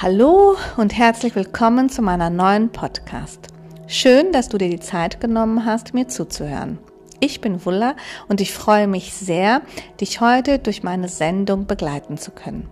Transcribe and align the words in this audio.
Hallo 0.00 0.54
und 0.76 0.96
herzlich 0.96 1.34
willkommen 1.34 1.88
zu 1.88 2.02
meiner 2.02 2.30
neuen 2.30 2.70
Podcast. 2.70 3.48
Schön, 3.88 4.30
dass 4.30 4.48
du 4.48 4.56
dir 4.56 4.70
die 4.70 4.78
Zeit 4.78 5.20
genommen 5.20 5.64
hast, 5.64 5.92
mir 5.92 6.06
zuzuhören. 6.06 6.78
Ich 7.18 7.40
bin 7.40 7.66
Wulla 7.66 7.96
und 8.28 8.40
ich 8.40 8.52
freue 8.52 8.86
mich 8.86 9.12
sehr, 9.12 9.60
dich 10.00 10.20
heute 10.20 10.60
durch 10.60 10.84
meine 10.84 11.08
Sendung 11.08 11.66
begleiten 11.66 12.16
zu 12.16 12.30
können. 12.30 12.68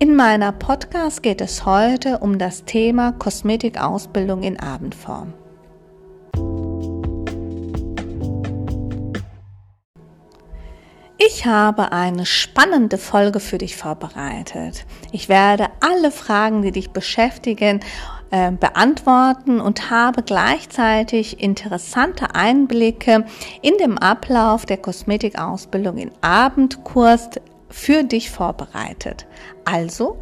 In 0.00 0.14
meiner 0.14 0.52
Podcast 0.52 1.22
geht 1.22 1.40
es 1.40 1.64
heute 1.64 2.18
um 2.18 2.38
das 2.38 2.66
Thema 2.66 3.12
Kosmetikausbildung 3.12 4.42
in 4.42 4.60
Abendform. 4.60 5.32
Ich 11.26 11.46
habe 11.46 11.92
eine 11.92 12.26
spannende 12.26 12.98
Folge 12.98 13.38
für 13.38 13.58
dich 13.58 13.76
vorbereitet. 13.76 14.84
Ich 15.12 15.28
werde 15.28 15.68
alle 15.78 16.10
Fragen, 16.10 16.62
die 16.62 16.72
dich 16.72 16.90
beschäftigen, 16.90 17.80
äh, 18.30 18.50
beantworten 18.50 19.60
und 19.60 19.90
habe 19.90 20.22
gleichzeitig 20.24 21.40
interessante 21.40 22.34
Einblicke 22.34 23.24
in 23.60 23.76
dem 23.78 23.98
Ablauf 23.98 24.66
der 24.66 24.78
Kosmetikausbildung 24.78 25.98
in 25.98 26.10
Abendkurs 26.22 27.28
für 27.68 28.02
dich 28.02 28.30
vorbereitet. 28.30 29.26
Also 29.64 30.16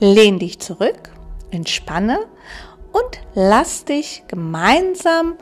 lehn 0.00 0.38
dich 0.38 0.58
zurück, 0.58 1.12
entspanne 1.50 2.18
und 2.92 3.20
lass 3.34 3.86
dich 3.86 4.24
gemeinsam 4.28 5.34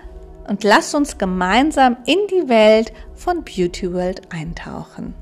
und 0.49 0.65
lass 0.65 0.95
uns 0.95 1.19
gemeinsam 1.19 1.97
in 2.07 2.19
die 2.31 2.49
Welt 2.49 2.93
von 3.15 3.45
Beauty 3.45 3.93
World 3.93 4.33
eintauchen. 4.33 5.15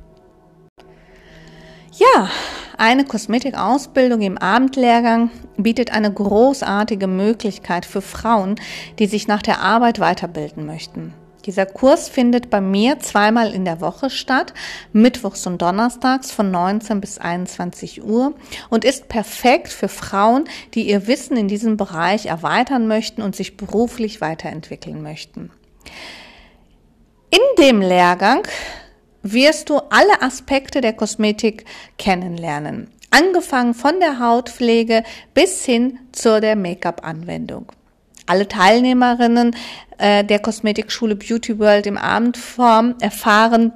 Ja, 1.92 2.28
eine 2.76 3.04
Kosmetikausbildung 3.04 4.20
im 4.20 4.38
Abendlehrgang 4.38 5.30
bietet 5.56 5.92
eine 5.92 6.12
großartige 6.12 7.08
Möglichkeit 7.08 7.84
für 7.84 8.00
Frauen, 8.00 8.54
die 9.00 9.06
sich 9.06 9.26
nach 9.26 9.42
der 9.42 9.60
Arbeit 9.60 9.98
weiterbilden 9.98 10.64
möchten. 10.64 11.12
Dieser 11.46 11.66
Kurs 11.66 12.08
findet 12.08 12.50
bei 12.50 12.60
mir 12.60 12.98
zweimal 12.98 13.52
in 13.54 13.64
der 13.64 13.80
Woche 13.80 14.10
statt, 14.10 14.52
mittwochs 14.92 15.46
und 15.46 15.62
donnerstags 15.62 16.30
von 16.30 16.50
19 16.50 17.00
bis 17.00 17.18
21 17.18 18.02
Uhr 18.02 18.34
und 18.70 18.84
ist 18.84 19.08
perfekt 19.08 19.68
für 19.68 19.88
Frauen, 19.88 20.44
die 20.74 20.88
ihr 20.88 21.06
Wissen 21.06 21.36
in 21.36 21.48
diesem 21.48 21.76
Bereich 21.76 22.26
erweitern 22.26 22.88
möchten 22.88 23.22
und 23.22 23.36
sich 23.36 23.56
beruflich 23.56 24.20
weiterentwickeln 24.20 25.02
möchten. 25.02 25.50
In 27.30 27.64
dem 27.64 27.80
Lehrgang 27.80 28.46
wirst 29.22 29.70
du 29.70 29.78
alle 29.90 30.22
Aspekte 30.22 30.80
der 30.80 30.92
Kosmetik 30.92 31.64
kennenlernen, 31.98 32.90
angefangen 33.10 33.74
von 33.74 34.00
der 34.00 34.18
Hautpflege 34.18 35.02
bis 35.34 35.64
hin 35.64 35.98
zur 36.12 36.40
der 36.40 36.56
Make-up-Anwendung. 36.56 37.66
Alle 38.28 38.46
Teilnehmerinnen 38.46 39.56
äh, 39.98 40.24
der 40.24 40.38
Kosmetikschule 40.38 41.16
Beauty 41.16 41.58
World 41.58 41.86
im 41.86 41.98
Abendform 41.98 42.94
erfahren 43.00 43.72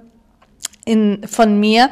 in, 0.85 1.27
von 1.27 1.59
mir 1.59 1.91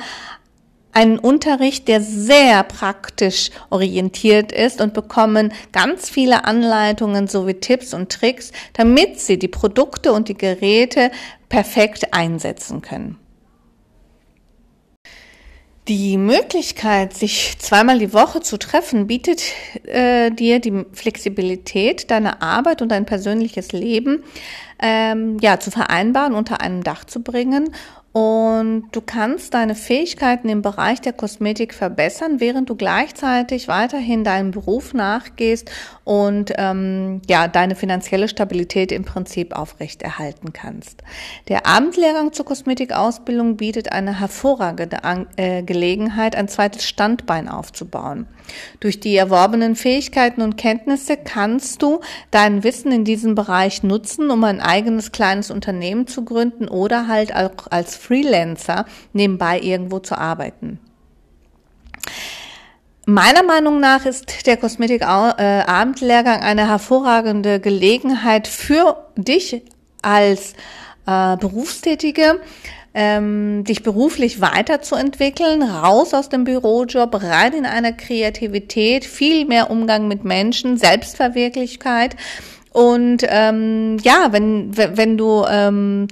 einen 0.93 1.19
Unterricht, 1.19 1.89
der 1.89 2.01
sehr 2.01 2.63
praktisch 2.65 3.51
orientiert 3.71 4.53
ist 4.53 4.81
und 4.81 4.95
bekommen 4.95 5.53
ganz 5.73 6.11
viele 6.11 6.45
Anleitungen 6.45 7.29
sowie 7.29 7.55
Tipps 7.55 7.95
und 7.95 8.11
Tricks, 8.11 8.53
damit 8.73 9.21
sie 9.21 9.39
die 9.39 9.49
Produkte 9.49 10.13
und 10.13 10.29
die 10.29 10.37
Geräte 10.37 11.11
perfekt 11.49 12.13
einsetzen 12.13 12.83
können. 12.83 13.19
Die 15.91 16.19
Möglichkeit, 16.19 17.15
sich 17.15 17.59
zweimal 17.59 17.99
die 17.99 18.13
Woche 18.13 18.41
zu 18.41 18.59
treffen, 18.59 19.09
bietet 19.09 19.43
äh, 19.89 20.31
dir 20.31 20.61
die 20.61 20.85
Flexibilität, 20.93 22.13
deine 22.13 22.43
Arbeit 22.43 22.81
und 22.81 22.91
dein 22.91 23.07
persönliches 23.07 23.73
Leben 23.73 24.23
ähm, 24.81 25.39
ja, 25.41 25.59
zu 25.59 25.73
vereinbaren, 25.73 26.35
unter 26.35 26.61
einem 26.61 26.85
Dach 26.85 27.03
zu 27.03 27.25
bringen 27.25 27.75
und 28.13 28.89
du 28.91 29.01
kannst 29.01 29.55
deine 29.55 29.77
Fähigkeiten 29.77 30.49
im 30.49 30.63
Bereich 30.63 31.01
der 31.01 31.13
Kosmetik 31.13 31.73
verbessern, 31.73 32.41
während 32.41 32.69
du 32.69 32.75
gleichzeitig 32.75 33.69
weiterhin 33.69 34.25
deinem 34.25 34.51
Beruf 34.51 34.95
nachgehst 34.95 35.71
und 36.03 36.53
ähm, 36.57 37.23
ja 37.29 37.47
deine 37.47 37.77
finanzielle 37.77 38.27
Stabilität 38.27 38.91
im 38.91 39.05
Prinzip 39.05 39.57
aufrechterhalten 39.57 40.53
kannst. 40.53 41.05
Der 41.49 41.67
Abendlehrgang 41.67 42.33
zur 42.33 42.47
Kosmetikausbildung 42.47 43.57
bietet 43.57 43.93
eine 43.93 44.19
hervorragende 44.19 44.99
äh, 45.37 45.63
Gelegenheit, 45.63 46.35
ein 46.35 46.49
zweites 46.49 46.89
Standbein 46.89 47.49
aufzubauen. 47.49 48.27
Durch 48.81 49.01
die 49.01 49.17
erworbenen 49.17 49.77
Fähigkeiten 49.77 50.43
und 50.43 50.57
Kenntnisse 50.57 51.17
kannst 51.17 51.83
du 51.83 52.01
dein 52.31 52.65
Wissen 52.65 52.93
in 52.93 53.05
diesem 53.05 53.35
Bereich 53.35 53.83
nutzen, 53.83 54.31
um 54.31 54.43
ein 54.45 54.61
eigenes 54.61 55.13
kleines 55.13 55.51
Unternehmen 55.51 56.07
zu 56.07 56.25
gründen 56.25 56.69
oder 56.69 57.09
halt 57.09 57.35
auch 57.35 57.67
als 57.71 57.97
Freelancer 57.97 58.87
nebenbei 59.13 59.61
irgendwo 59.61 59.99
zu 59.99 60.17
arbeiten. 60.17 60.79
Meiner 63.07 63.43
Meinung 63.43 63.81
nach 63.81 64.05
ist 64.07 64.47
der 64.47 64.57
Kosmetik-Abendlehrgang 64.57 66.43
eine 66.43 66.69
hervorragende 66.69 67.59
Gelegenheit 67.59 68.47
für 68.47 69.09
dich 69.17 69.63
als 70.03 70.53
äh, 71.07 71.37
Berufstätige, 71.37 72.41
ähm, 72.95 73.65
dich 73.65 73.83
beruflich 73.83 74.41
weiterzuentwickeln, 74.41 75.63
raus 75.63 76.13
aus 76.15 76.29
dem 76.29 76.45
Bürojob, 76.45 77.23
rein 77.23 77.53
in 77.53 77.67
eine 77.67 77.97
Kreativität, 77.97 79.05
viel 79.05 79.45
mehr 79.47 79.71
Umgang 79.71 80.09
mit 80.09 80.25
Menschen, 80.25 80.77
Selbstverwirklichkeit. 80.77 82.17
Und 82.73 83.25
ähm, 83.29 83.99
ja, 84.03 84.29
wenn, 84.33 84.77
wenn 84.77 85.17
du 85.17 85.45
ähm, 85.49 86.09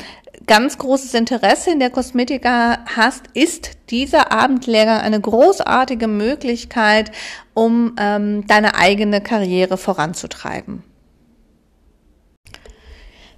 ganz 0.46 0.78
großes 0.78 1.14
Interesse 1.14 1.70
in 1.70 1.78
der 1.78 1.90
Kosmetika 1.90 2.78
hast, 2.96 3.24
ist 3.34 3.72
dieser 3.90 4.32
Abendlehrgang 4.32 5.00
eine 5.00 5.20
großartige 5.20 6.08
Möglichkeit, 6.08 7.12
um 7.54 7.94
ähm, 7.98 8.46
deine 8.46 8.74
eigene 8.74 9.20
Karriere 9.20 9.76
voranzutreiben. 9.76 10.82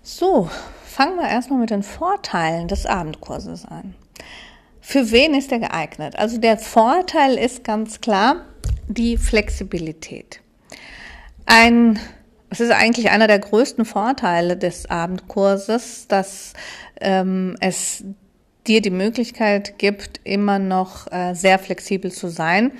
So, 0.02 0.48
fangen 1.00 1.16
wir 1.16 1.30
erstmal 1.30 1.60
mit 1.60 1.70
den 1.70 1.82
Vorteilen 1.82 2.68
des 2.68 2.84
Abendkurses 2.84 3.64
an. 3.64 3.94
Für 4.82 5.10
wen 5.12 5.32
ist 5.32 5.50
er 5.50 5.58
geeignet? 5.58 6.18
Also 6.18 6.36
der 6.36 6.58
Vorteil 6.58 7.38
ist 7.38 7.64
ganz 7.64 8.02
klar 8.02 8.44
die 8.86 9.16
Flexibilität. 9.16 10.42
Ein 11.46 11.98
es 12.50 12.60
ist 12.60 12.72
eigentlich 12.72 13.08
einer 13.10 13.28
der 13.28 13.38
größten 13.38 13.86
Vorteile 13.86 14.58
des 14.58 14.90
Abendkurses, 14.90 16.06
dass 16.06 16.52
ähm, 17.00 17.56
es 17.60 18.04
dir 18.70 18.80
die 18.80 18.90
Möglichkeit 18.90 19.78
gibt, 19.78 20.20
immer 20.22 20.60
noch 20.60 21.10
äh, 21.10 21.34
sehr 21.34 21.58
flexibel 21.58 22.12
zu 22.12 22.28
sein. 22.28 22.70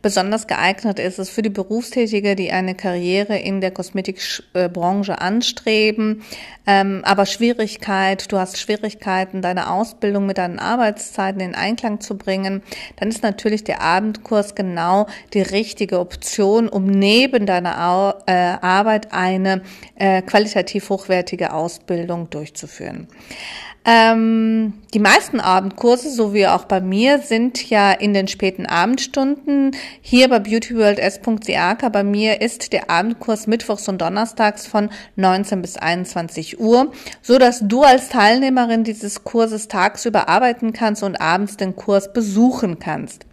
Besonders 0.00 0.46
geeignet 0.46 1.00
ist 1.00 1.18
es 1.18 1.30
für 1.30 1.42
die 1.42 1.48
Berufstätige, 1.48 2.36
die 2.36 2.52
eine 2.52 2.76
Karriere 2.76 3.36
in 3.38 3.60
der 3.60 3.72
Kosmetikbranche 3.72 5.20
anstreben, 5.20 6.22
ähm, 6.64 7.02
aber 7.04 7.26
Schwierigkeit, 7.26 8.30
du 8.30 8.38
hast 8.38 8.58
Schwierigkeiten, 8.58 9.42
deine 9.42 9.70
Ausbildung 9.70 10.26
mit 10.26 10.38
deinen 10.38 10.60
Arbeitszeiten 10.60 11.40
in 11.40 11.56
Einklang 11.56 12.00
zu 12.00 12.16
bringen, 12.16 12.62
dann 12.96 13.08
ist 13.08 13.24
natürlich 13.24 13.64
der 13.64 13.80
Abendkurs 13.80 14.54
genau 14.54 15.06
die 15.34 15.42
richtige 15.42 15.98
Option, 15.98 16.68
um 16.68 16.86
neben 16.86 17.46
deiner 17.46 18.22
äh, 18.26 18.32
Arbeit 18.32 19.12
eine 19.12 19.62
äh, 19.96 20.22
qualitativ 20.22 20.88
hochwertige 20.88 21.52
Ausbildung 21.52 22.30
durchzuführen. 22.30 23.08
Ähm, 23.84 24.74
die 24.94 25.00
meisten 25.00 25.40
Abendkurse, 25.40 26.08
so 26.10 26.32
wie 26.32 26.46
auch 26.46 26.66
bei 26.66 26.80
mir, 26.80 27.18
sind 27.18 27.68
ja 27.68 27.90
in 27.90 28.14
den 28.14 28.28
späten 28.28 28.64
Abendstunden. 28.64 29.72
Hier 30.00 30.28
bei 30.28 30.38
Beauty 30.38 30.76
World 30.76 31.00
S.Siaka 31.00 31.88
bei 31.88 32.04
mir 32.04 32.40
ist 32.40 32.72
der 32.72 32.90
Abendkurs 32.90 33.48
mittwochs 33.48 33.88
und 33.88 34.00
donnerstags 34.00 34.68
von 34.68 34.90
19 35.16 35.62
bis 35.62 35.76
21 35.76 36.60
Uhr, 36.60 36.92
so 37.22 37.38
dass 37.38 37.60
du 37.66 37.82
als 37.82 38.08
Teilnehmerin 38.08 38.84
dieses 38.84 39.24
Kurses 39.24 39.66
tagsüber 39.66 40.28
arbeiten 40.28 40.72
kannst 40.72 41.02
und 41.02 41.20
abends 41.20 41.56
den 41.56 41.74
Kurs 41.74 42.12
besuchen 42.12 42.78
kannst. 42.78 43.26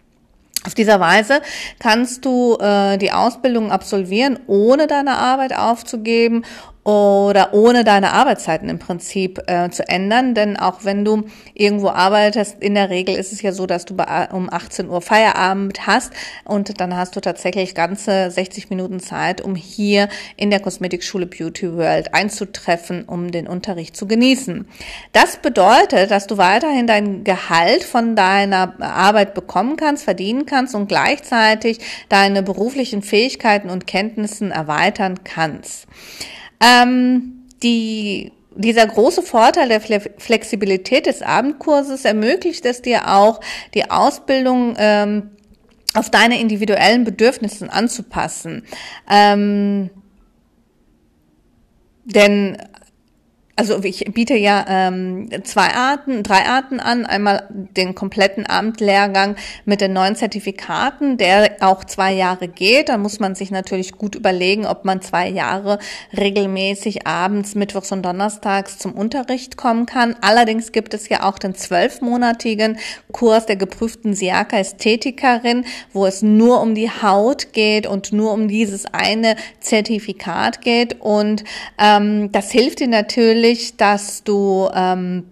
Auf 0.66 0.74
dieser 0.74 1.00
Weise 1.00 1.40
kannst 1.78 2.26
du 2.26 2.58
äh, 2.60 2.98
die 2.98 3.12
Ausbildung 3.12 3.72
absolvieren, 3.72 4.38
ohne 4.46 4.86
deine 4.86 5.16
Arbeit 5.16 5.56
aufzugeben 5.56 6.44
oder 6.82 7.52
ohne 7.52 7.84
deine 7.84 8.12
Arbeitszeiten 8.14 8.70
im 8.70 8.78
Prinzip 8.78 9.38
äh, 9.46 9.68
zu 9.70 9.86
ändern. 9.86 10.34
Denn 10.34 10.56
auch 10.56 10.84
wenn 10.84 11.04
du 11.04 11.24
irgendwo 11.54 11.90
arbeitest, 11.90 12.56
in 12.60 12.74
der 12.74 12.88
Regel 12.88 13.14
ist 13.16 13.32
es 13.32 13.42
ja 13.42 13.52
so, 13.52 13.66
dass 13.66 13.84
du 13.84 13.94
bei, 13.94 14.28
um 14.32 14.50
18 14.50 14.88
Uhr 14.88 15.02
Feierabend 15.02 15.86
hast 15.86 16.12
und 16.44 16.80
dann 16.80 16.96
hast 16.96 17.16
du 17.16 17.20
tatsächlich 17.20 17.74
ganze 17.74 18.30
60 18.30 18.70
Minuten 18.70 18.98
Zeit, 18.98 19.42
um 19.42 19.54
hier 19.54 20.08
in 20.36 20.50
der 20.50 20.60
Kosmetikschule 20.60 21.26
Beauty 21.26 21.76
World 21.76 22.14
einzutreffen, 22.14 23.04
um 23.04 23.30
den 23.30 23.46
Unterricht 23.46 23.94
zu 23.94 24.06
genießen. 24.06 24.66
Das 25.12 25.36
bedeutet, 25.36 26.10
dass 26.10 26.26
du 26.26 26.38
weiterhin 26.38 26.86
dein 26.86 27.24
Gehalt 27.24 27.84
von 27.84 28.16
deiner 28.16 28.80
Arbeit 28.80 29.34
bekommen 29.34 29.76
kannst, 29.76 30.04
verdienen 30.04 30.46
kannst 30.46 30.74
und 30.74 30.88
gleichzeitig 30.88 31.78
deine 32.08 32.42
beruflichen 32.42 33.02
Fähigkeiten 33.02 33.68
und 33.68 33.86
Kenntnissen 33.86 34.50
erweitern 34.50 35.20
kannst. 35.24 35.86
Ähm, 36.60 37.46
die 37.62 38.32
dieser 38.54 38.86
große 38.86 39.22
Vorteil 39.22 39.68
der 39.68 39.80
Flexibilität 39.80 41.06
des 41.06 41.22
Abendkurses 41.22 42.04
ermöglicht 42.04 42.66
es 42.66 42.82
dir 42.82 43.08
auch, 43.08 43.40
die 43.74 43.90
Ausbildung 43.90 44.74
ähm, 44.76 45.30
auf 45.94 46.10
deine 46.10 46.40
individuellen 46.40 47.04
Bedürfnisse 47.04 47.72
anzupassen. 47.72 48.64
Ähm, 49.08 49.90
denn 52.04 52.58
also 53.60 53.84
ich 53.84 54.06
biete 54.14 54.36
ja 54.36 54.64
ähm, 54.66 55.28
zwei 55.44 55.74
Arten, 55.74 56.22
drei 56.22 56.46
Arten 56.46 56.80
an. 56.80 57.04
Einmal 57.04 57.46
den 57.50 57.94
kompletten 57.94 58.46
Abendlehrgang 58.46 59.36
mit 59.66 59.82
den 59.82 59.92
neuen 59.92 60.16
Zertifikaten, 60.16 61.18
der 61.18 61.56
auch 61.60 61.84
zwei 61.84 62.14
Jahre 62.14 62.48
geht. 62.48 62.88
Da 62.88 62.96
muss 62.96 63.20
man 63.20 63.34
sich 63.34 63.50
natürlich 63.50 63.92
gut 63.98 64.14
überlegen, 64.14 64.64
ob 64.64 64.86
man 64.86 65.02
zwei 65.02 65.28
Jahre 65.28 65.78
regelmäßig 66.16 67.06
abends, 67.06 67.54
mittwochs 67.54 67.92
und 67.92 68.02
donnerstags 68.02 68.78
zum 68.78 68.92
Unterricht 68.92 69.58
kommen 69.58 69.84
kann. 69.84 70.16
Allerdings 70.22 70.72
gibt 70.72 70.94
es 70.94 71.10
ja 71.10 71.24
auch 71.24 71.38
den 71.38 71.54
zwölfmonatigen 71.54 72.78
Kurs 73.12 73.44
der 73.44 73.56
geprüften 73.56 74.14
Siaka 74.14 74.56
Ästhetikerin, 74.56 75.66
wo 75.92 76.06
es 76.06 76.22
nur 76.22 76.62
um 76.62 76.74
die 76.74 76.88
Haut 76.88 77.52
geht 77.52 77.86
und 77.86 78.14
nur 78.14 78.32
um 78.32 78.48
dieses 78.48 78.86
eine 78.86 79.36
Zertifikat 79.60 80.62
geht. 80.62 80.98
Und 81.00 81.44
ähm, 81.78 82.32
das 82.32 82.50
hilft 82.50 82.80
dir 82.80 82.88
natürlich, 82.88 83.49
natürlich, 83.50 83.76
dass 83.76 84.22
du 84.24 84.68
ähm, 84.74 85.24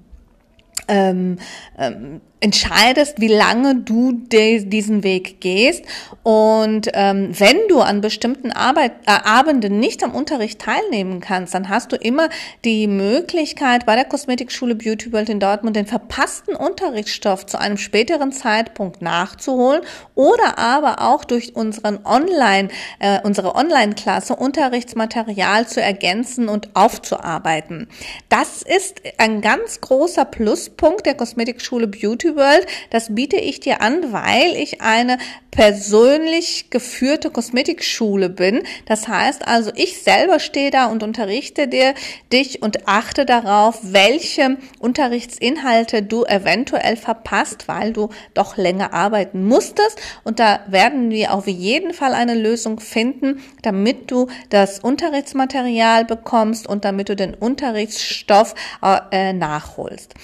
ähm, 0.89 1.39
ähm, 1.79 2.21
entscheidest, 2.41 3.21
wie 3.21 3.29
lange 3.29 3.77
du 3.77 4.13
diesen 4.13 5.03
Weg 5.03 5.41
gehst. 5.41 5.85
Und 6.23 6.89
ähm, 6.95 7.31
wenn 7.39 7.57
du 7.69 7.81
an 7.81 8.01
bestimmten 8.01 8.53
Arbeit, 8.53 8.93
äh, 9.07 9.11
Abenden 9.25 9.81
nicht 9.81 10.05
am 10.05 10.15
Unterricht 10.15 10.61
teilnehmen 10.61 11.21
kannst, 11.21 11.55
dann 11.55 11.69
hast 11.69 11.93
du 11.93 11.97
immer 11.97 12.29
die 12.65 12.87
Möglichkeit, 12.87 13.87
bei 13.87 13.97
der 13.97 14.05
Kosmetikschule 14.05 14.75
Beauty 14.75 15.13
World 15.13 15.29
in 15.29 15.41
Dortmund 15.41 15.75
den 15.75 15.87
verpassten 15.87 16.55
Unterrichtsstoff 16.55 17.47
zu 17.47 17.59
einem 17.59 17.77
späteren 17.77 18.31
Zeitpunkt 18.31 19.03
nachzuholen 19.03 19.83
oder 20.15 20.59
aber 20.59 21.03
auch 21.03 21.25
durch 21.25 21.57
unseren 21.57 22.05
Online, 22.05 22.69
äh, 23.01 23.21
unsere 23.23 23.55
Online-Klasse 23.55 24.37
Unterrichtsmaterial 24.37 25.67
zu 25.67 25.83
ergänzen 25.83 26.49
und 26.49 26.71
aufzuarbeiten. 26.75 27.89
Das 28.29 28.63
ist 28.63 29.03
ein 29.19 29.41
ganz 29.41 29.81
großer 29.81 30.25
Pluspunkt 30.25 31.07
der 31.07 31.15
Kosmetikschule 31.15 31.89
Beauty 31.89 32.28
Beauty 32.29 32.37
World. 32.37 32.67
Das 32.91 33.15
biete 33.15 33.37
ich 33.37 33.61
dir 33.61 33.81
an, 33.81 34.13
weil 34.13 34.55
ich 34.57 34.81
eine 34.81 35.19
persönlich 35.51 36.71
geführte 36.71 37.31
Kosmetikschule 37.31 38.29
bin. 38.29 38.63
Das 38.87 39.09
heißt 39.09 39.47
also, 39.47 39.73
ich 39.75 40.03
selber 40.03 40.39
stehe 40.39 40.71
da 40.71 40.87
und 40.87 41.03
unterrichte 41.03 41.67
dir 41.67 41.95
dich 42.33 42.63
und 42.63 42.87
achte 42.87 43.27
darauf, 43.27 43.81
welche 43.83 44.59
Unterrichtsinhalte 44.79 46.03
du 46.03 46.25
eventuell 46.25 46.97
verpasst, 46.97 47.67
weil 47.67 47.93
du 47.93 48.11
doch 48.35 48.57
länger 48.57 48.93
arbeiten 48.93 49.47
musstest. 49.47 50.01
Und 50.23 50.39
da 50.39 50.61
werden 50.69 51.11
wir 51.11 51.33
auf 51.33 51.47
jeden 51.49 51.93
Fall 51.93 52.15
eine 52.15 52.35
Lösung 52.35 52.79
finden, 52.79 53.43
damit 53.63 54.11
du 54.11 54.29
das 54.51 54.79
Unterrichtsmaterial 54.79 56.05
bekommst 56.05 56.69
und 56.69 56.85
damit 56.85 57.09
du 57.09 57.17
den 57.17 57.35
Unterrichtsstoff 57.35 58.55
äh, 59.11 59.33
nachholst. 59.33 60.15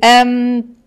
Ähm, 0.00 0.77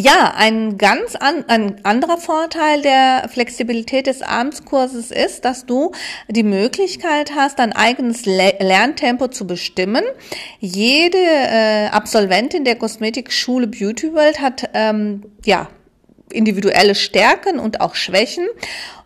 ja, 0.00 0.32
ein 0.34 0.78
ganz 0.78 1.14
an, 1.14 1.44
ein 1.48 1.84
anderer 1.84 2.16
Vorteil 2.16 2.80
der 2.80 3.28
Flexibilität 3.28 4.06
des 4.06 4.22
Abendskurses 4.22 5.10
ist, 5.10 5.44
dass 5.44 5.66
du 5.66 5.92
die 6.28 6.42
Möglichkeit 6.42 7.32
hast, 7.34 7.58
dein 7.58 7.74
eigenes 7.74 8.24
Le 8.24 8.54
Lerntempo 8.60 9.28
zu 9.28 9.46
bestimmen. 9.46 10.02
Jede 10.58 11.18
äh, 11.18 11.88
Absolventin 11.88 12.64
der 12.64 12.76
Kosmetikschule 12.76 13.66
Beauty 13.66 14.14
World 14.14 14.40
hat 14.40 14.70
ähm, 14.72 15.22
ja 15.44 15.68
individuelle 16.32 16.94
Stärken 16.94 17.58
und 17.58 17.82
auch 17.82 17.94
Schwächen 17.94 18.46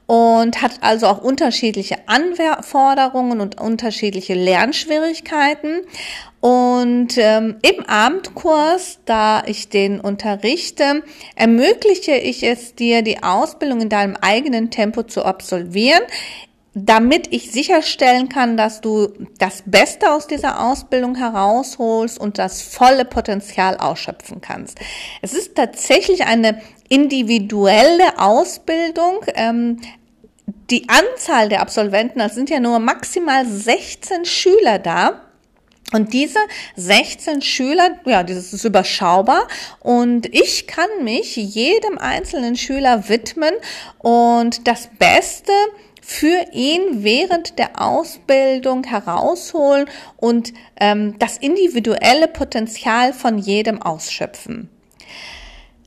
und 0.06 0.60
hat 0.60 0.82
also 0.82 1.06
auch 1.06 1.22
unterschiedliche 1.22 1.96
Anforderungen 2.06 3.40
und 3.40 3.60
unterschiedliche 3.60 4.34
Lernschwierigkeiten. 4.34 5.80
Und 6.44 7.16
ähm, 7.16 7.56
im 7.62 7.86
Abendkurs, 7.86 8.98
da 9.06 9.44
ich 9.46 9.70
den 9.70 9.98
unterrichte, 9.98 11.02
ermögliche 11.36 12.16
ich 12.16 12.42
es 12.42 12.74
dir, 12.74 13.00
die 13.00 13.22
Ausbildung 13.22 13.80
in 13.80 13.88
deinem 13.88 14.14
eigenen 14.20 14.70
Tempo 14.70 15.04
zu 15.04 15.24
absolvieren, 15.24 16.02
damit 16.74 17.32
ich 17.32 17.50
sicherstellen 17.50 18.28
kann, 18.28 18.58
dass 18.58 18.82
du 18.82 19.08
das 19.38 19.62
Beste 19.64 20.12
aus 20.12 20.26
dieser 20.26 20.60
Ausbildung 20.60 21.14
herausholst 21.14 22.20
und 22.20 22.36
das 22.36 22.60
volle 22.60 23.06
Potenzial 23.06 23.78
ausschöpfen 23.78 24.42
kannst. 24.42 24.78
Es 25.22 25.32
ist 25.32 25.54
tatsächlich 25.54 26.26
eine 26.26 26.60
individuelle 26.90 28.18
Ausbildung. 28.18 29.20
Ähm, 29.34 29.80
die 30.68 30.90
Anzahl 30.90 31.48
der 31.48 31.62
Absolventen, 31.62 32.18
das 32.18 32.34
sind 32.34 32.50
ja 32.50 32.60
nur 32.60 32.80
maximal 32.80 33.46
16 33.46 34.26
Schüler 34.26 34.78
da. 34.78 35.23
Und 35.94 36.12
diese 36.12 36.40
16 36.74 37.40
Schüler, 37.40 38.00
ja, 38.04 38.24
das 38.24 38.52
ist 38.52 38.64
überschaubar 38.64 39.46
und 39.78 40.26
ich 40.34 40.66
kann 40.66 40.88
mich 41.04 41.36
jedem 41.36 41.98
einzelnen 41.98 42.56
Schüler 42.56 43.08
widmen 43.08 43.54
und 43.98 44.66
das 44.66 44.88
Beste 44.98 45.52
für 46.02 46.46
ihn 46.52 47.04
während 47.04 47.60
der 47.60 47.80
Ausbildung 47.80 48.82
herausholen 48.82 49.86
und 50.16 50.52
ähm, 50.80 51.14
das 51.20 51.36
individuelle 51.38 52.26
Potenzial 52.26 53.12
von 53.12 53.38
jedem 53.38 53.80
ausschöpfen. 53.80 54.73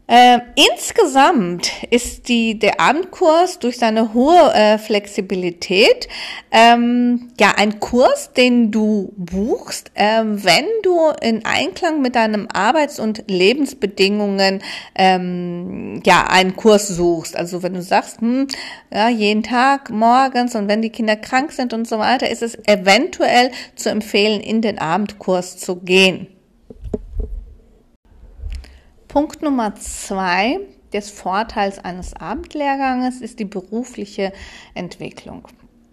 Äh, 0.09 0.39
insgesamt 0.56 1.69
ist 1.89 2.30
die, 2.30 2.57
der 2.57 2.80
Abendkurs 2.80 3.59
durch 3.59 3.77
seine 3.77 4.13
hohe 4.13 4.54
äh, 4.54 4.77
Flexibilität 4.77 6.07
ähm, 6.50 7.30
ja 7.38 7.56
ein 7.57 7.81
Kurs, 7.81 8.31
den 8.31 8.71
du 8.71 9.12
buchst, 9.18 9.92
äh, 9.95 10.24
wenn 10.24 10.65
du 10.83 11.09
in 11.21 11.44
Einklang 11.44 12.01
mit 12.01 12.15
deinem 12.15 12.48
Arbeits- 12.48 13.01
und 13.01 13.25
Lebensbedingungen 13.27 14.63
ähm, 14.95 16.01
ja 16.06 16.25
einen 16.30 16.56
Kurs 16.56 16.88
suchst. 16.88 17.35
Also 17.35 17.61
wenn 17.61 17.73
du 17.73 17.81
sagst, 17.81 18.21
hm, 18.21 18.47
ja, 18.94 19.09
jeden 19.09 19.44
Tag 19.44 19.90
morgens 19.90 20.56
und 20.56 20.69
wenn 20.69 20.81
die 20.81 20.90
Kinder 20.90 21.18
krank 21.18 21.52
sind 21.52 21.73
und 21.73 21.85
so 21.85 21.99
weiter, 21.99 22.30
ist 22.30 22.44
es 22.44 22.57
eventuell 22.66 23.52
zu 23.76 23.90
empfehlen, 23.90 24.40
in 24.40 24.61
den 24.61 24.80
Abendkurs 24.80 25.57
zu 25.57 25.76
gehen. 25.76 26.28
Punkt 29.18 29.42
Nummer 29.42 29.74
zwei 29.74 30.59
des 30.94 31.09
Vorteils 31.09 31.80
eines 31.80 32.14
Abendlehrganges 32.14 33.19
ist 33.19 33.40
die 33.40 33.45
berufliche 33.45 34.31
Entwicklung. 34.76 35.47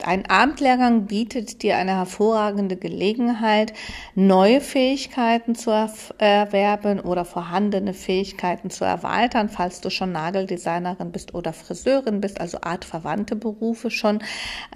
Ein 0.04 0.26
Abendlehrgang 0.26 1.06
bietet 1.06 1.62
dir 1.62 1.78
eine 1.78 1.96
hervorragende 1.96 2.76
Gelegenheit, 2.76 3.72
neue 4.14 4.60
Fähigkeiten 4.60 5.54
zu 5.54 5.70
erwerben 6.18 7.00
oder 7.00 7.24
vorhandene 7.24 7.94
Fähigkeiten 7.94 8.68
zu 8.68 8.84
erweitern, 8.84 9.48
falls 9.48 9.80
du 9.80 9.88
schon 9.88 10.12
Nageldesignerin 10.12 11.10
bist 11.10 11.32
oder 11.32 11.54
Friseurin 11.54 12.20
bist, 12.20 12.38
also 12.38 12.58
artverwandte 12.60 13.34
Berufe 13.34 13.90
schon 13.90 14.22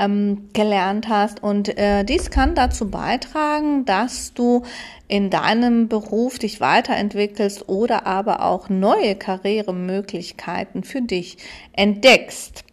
ähm, 0.00 0.48
gelernt 0.54 1.10
hast. 1.10 1.42
Und 1.42 1.76
äh, 1.76 2.04
dies 2.04 2.30
kann 2.30 2.54
dazu 2.54 2.90
beitragen, 2.90 3.84
dass 3.84 4.32
du 4.32 4.62
in 5.08 5.28
deinem 5.28 5.88
Beruf 5.88 6.38
dich 6.38 6.62
weiterentwickelst 6.62 7.68
oder 7.68 8.06
aber 8.06 8.44
auch 8.44 8.70
neue 8.70 9.14
Karrieremöglichkeiten 9.14 10.84
für 10.84 11.02
dich 11.02 11.36
entdeckst. 11.74 12.64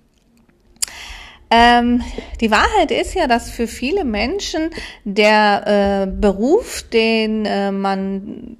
Ähm, 1.52 2.02
die 2.42 2.52
Wahrheit 2.52 2.92
ist 2.92 3.14
ja, 3.14 3.28
dass 3.28 3.50
für 3.50 3.68
viele 3.68 4.04
Menschen 4.04 4.72
der 5.04 6.08
äh, 6.08 6.12
Beruf, 6.12 6.84
den 6.84 7.46
äh, 7.46 7.72
man 7.72 8.58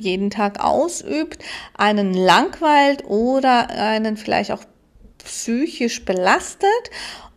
jeden 0.00 0.30
Tag 0.30 0.62
ausübt, 0.62 1.42
einen 1.74 2.14
langweilt 2.14 3.04
oder 3.06 3.70
einen 3.70 4.16
vielleicht 4.16 4.52
auch 4.52 4.62
psychisch 5.24 6.04
belastet. 6.04 6.68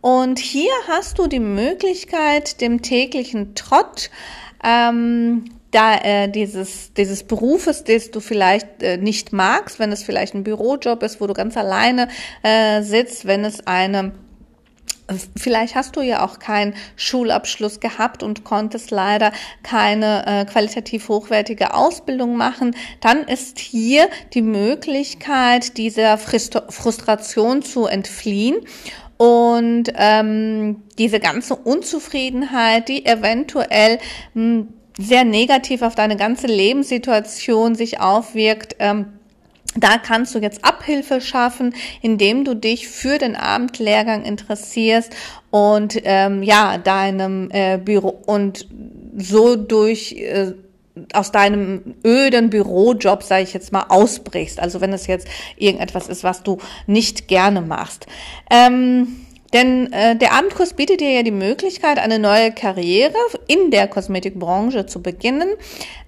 Und 0.01 0.39
hier 0.39 0.71
hast 0.87 1.19
du 1.19 1.27
die 1.27 1.39
Möglichkeit, 1.39 2.61
dem 2.61 2.81
täglichen 2.81 3.55
Trott 3.55 4.09
ähm, 4.63 5.45
da 5.71 5.95
äh, 5.95 6.29
dieses 6.29 6.93
dieses 6.93 7.23
Berufes, 7.23 7.83
das 7.85 8.11
du 8.11 8.19
vielleicht 8.19 8.83
äh, 8.83 8.97
nicht 8.97 9.31
magst, 9.31 9.79
wenn 9.79 9.91
es 9.91 10.03
vielleicht 10.03 10.33
ein 10.33 10.43
Bürojob 10.43 11.01
ist, 11.03 11.21
wo 11.21 11.27
du 11.27 11.33
ganz 11.33 11.55
alleine 11.55 12.09
äh, 12.43 12.81
sitzt, 12.81 13.25
wenn 13.25 13.45
es 13.45 13.65
eine 13.65 14.11
Vielleicht 15.35 15.75
hast 15.75 15.95
du 15.95 16.01
ja 16.01 16.25
auch 16.25 16.39
keinen 16.39 16.73
Schulabschluss 16.95 17.79
gehabt 17.79 18.23
und 18.23 18.43
konntest 18.43 18.91
leider 18.91 19.31
keine 19.63 20.25
äh, 20.25 20.45
qualitativ 20.45 21.09
hochwertige 21.09 21.73
Ausbildung 21.73 22.37
machen. 22.37 22.75
Dann 22.99 23.23
ist 23.23 23.59
hier 23.59 24.09
die 24.33 24.41
Möglichkeit, 24.41 25.77
dieser 25.77 26.17
Frustration 26.17 27.61
zu 27.61 27.85
entfliehen 27.85 28.57
und 29.17 29.91
ähm, 29.95 30.83
diese 30.97 31.19
ganze 31.19 31.55
Unzufriedenheit, 31.55 32.89
die 32.89 33.05
eventuell 33.05 33.99
mh, 34.33 34.41
hm, 34.43 34.67
sehr 34.97 35.23
negativ 35.23 35.83
auf 35.83 35.95
deine 35.95 36.17
ganze 36.17 36.47
Lebenssituation 36.47 37.75
sich 37.75 37.99
aufwirkt, 37.99 38.75
ähm, 38.79 39.13
da 39.75 39.97
kannst 39.97 40.35
du 40.35 40.39
jetzt 40.39 40.65
Abhilfe 40.65 41.21
schaffen, 41.21 41.73
indem 42.01 42.43
du 42.43 42.55
dich 42.55 42.87
für 42.87 43.17
den 43.17 43.35
Abendlehrgang 43.35 44.23
interessierst 44.23 45.15
und 45.49 45.99
ähm, 46.03 46.43
ja 46.43 46.77
deinem 46.77 47.49
äh, 47.51 47.77
Büro 47.77 48.09
und 48.25 48.67
so 49.17 49.55
durch 49.55 50.13
äh, 50.13 50.53
aus 51.13 51.31
deinem 51.31 51.95
öden 52.05 52.49
Bürojob, 52.49 53.23
sage 53.23 53.43
ich 53.43 53.53
jetzt 53.53 53.71
mal, 53.71 53.85
ausbrichst. 53.87 54.59
Also 54.59 54.81
wenn 54.81 54.91
es 54.91 55.07
jetzt 55.07 55.27
irgendetwas 55.55 56.07
ist, 56.07 56.23
was 56.23 56.43
du 56.43 56.57
nicht 56.85 57.29
gerne 57.29 57.61
machst. 57.61 58.07
Ähm, 58.49 59.25
denn 59.53 59.91
äh, 59.91 60.15
der 60.15 60.33
Abendkurs 60.33 60.73
bietet 60.73 61.01
dir 61.01 61.11
ja 61.11 61.23
die 61.23 61.31
Möglichkeit, 61.31 61.99
eine 61.99 62.19
neue 62.19 62.51
Karriere 62.51 63.13
in 63.47 63.71
der 63.71 63.87
Kosmetikbranche 63.87 64.85
zu 64.85 65.01
beginnen, 65.01 65.49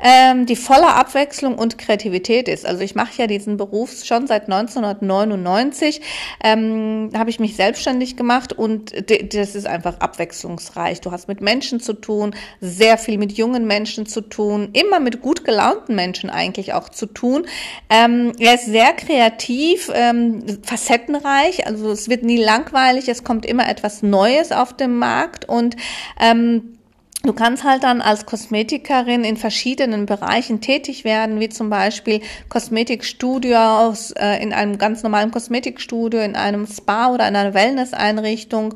ähm, 0.02 0.46
die 0.46 0.56
voller 0.56 0.96
Abwechslung 0.96 1.58
und 1.58 1.78
Kreativität 1.78 2.48
ist. 2.48 2.66
Also 2.66 2.82
ich 2.82 2.96
mache 2.96 3.12
ja 3.18 3.28
diesen 3.28 3.58
Beruf 3.58 4.04
schon 4.06 4.28
seit 4.28 4.44
1999, 4.44 6.02
ähm, 6.44 7.10
habe 7.16 7.30
ich 7.30 7.40
mich 7.40 7.56
selbstständig 7.56 8.16
gemacht 8.16 8.54
und 8.54 8.94
das 9.34 9.56
ist 9.56 9.68
einfach 9.68 10.00
abwechslungsreich. 10.00 11.02
Du 11.02 11.12
hast 11.12 11.28
mit 11.28 11.42
Menschen 11.42 11.80
zu 11.80 11.94
tun, 11.94 12.36
sehr 12.62 12.98
viel 12.98 13.18
mit 13.18 13.34
jungen 13.34 13.68
Menschen 13.68 14.06
zu 14.06 14.22
tun, 14.22 14.70
immer 14.74 15.00
mit 15.00 15.22
gut 15.22 15.44
gelaunten 15.44 15.96
Menschen 15.96 16.30
eigentlich 16.30 16.74
auch 16.74 16.90
zu 16.90 17.08
tun. 17.08 17.46
Ähm, 17.90 18.32
er 18.40 18.56
ist 18.56 18.66
sehr 18.66 18.94
kreativ, 18.94 19.92
ähm, 19.94 20.44
facettenreich, 20.64 21.68
also 21.68 21.92
es 21.92 22.10
wird 22.10 22.24
nie 22.24 22.42
langweilig, 22.42 23.10
es 23.10 23.24
kommt 23.24 23.33
kommt 23.34 23.48
immer 23.48 23.68
etwas 23.68 24.04
Neues 24.04 24.52
auf 24.52 24.74
den 24.74 25.00
Markt 25.00 25.50
und 25.50 25.76
ähm, 26.20 26.78
Du 27.26 27.32
kannst 27.32 27.64
halt 27.64 27.84
dann 27.84 28.02
als 28.02 28.26
Kosmetikerin 28.26 29.24
in 29.24 29.38
verschiedenen 29.38 30.06
Bereichen 30.06 30.60
tätig 30.60 31.06
werden, 31.06 31.40
wie 31.40 31.48
zum 31.48 31.70
Beispiel 31.70 32.20
Kosmetikstudios 32.50 34.12
äh, 34.12 34.44
in 34.44 34.52
einem 34.52 34.78
ganz 34.78 35.04
normalen 35.04 35.32
Kosmetikstudio, 35.32 36.20
in 36.20 36.36
einem 36.36 36.68
Spa 36.68 37.14
oder 37.14 37.26
in 37.26 37.38
einer 37.38 37.54
Wellnesseinrichtung. 37.54 38.74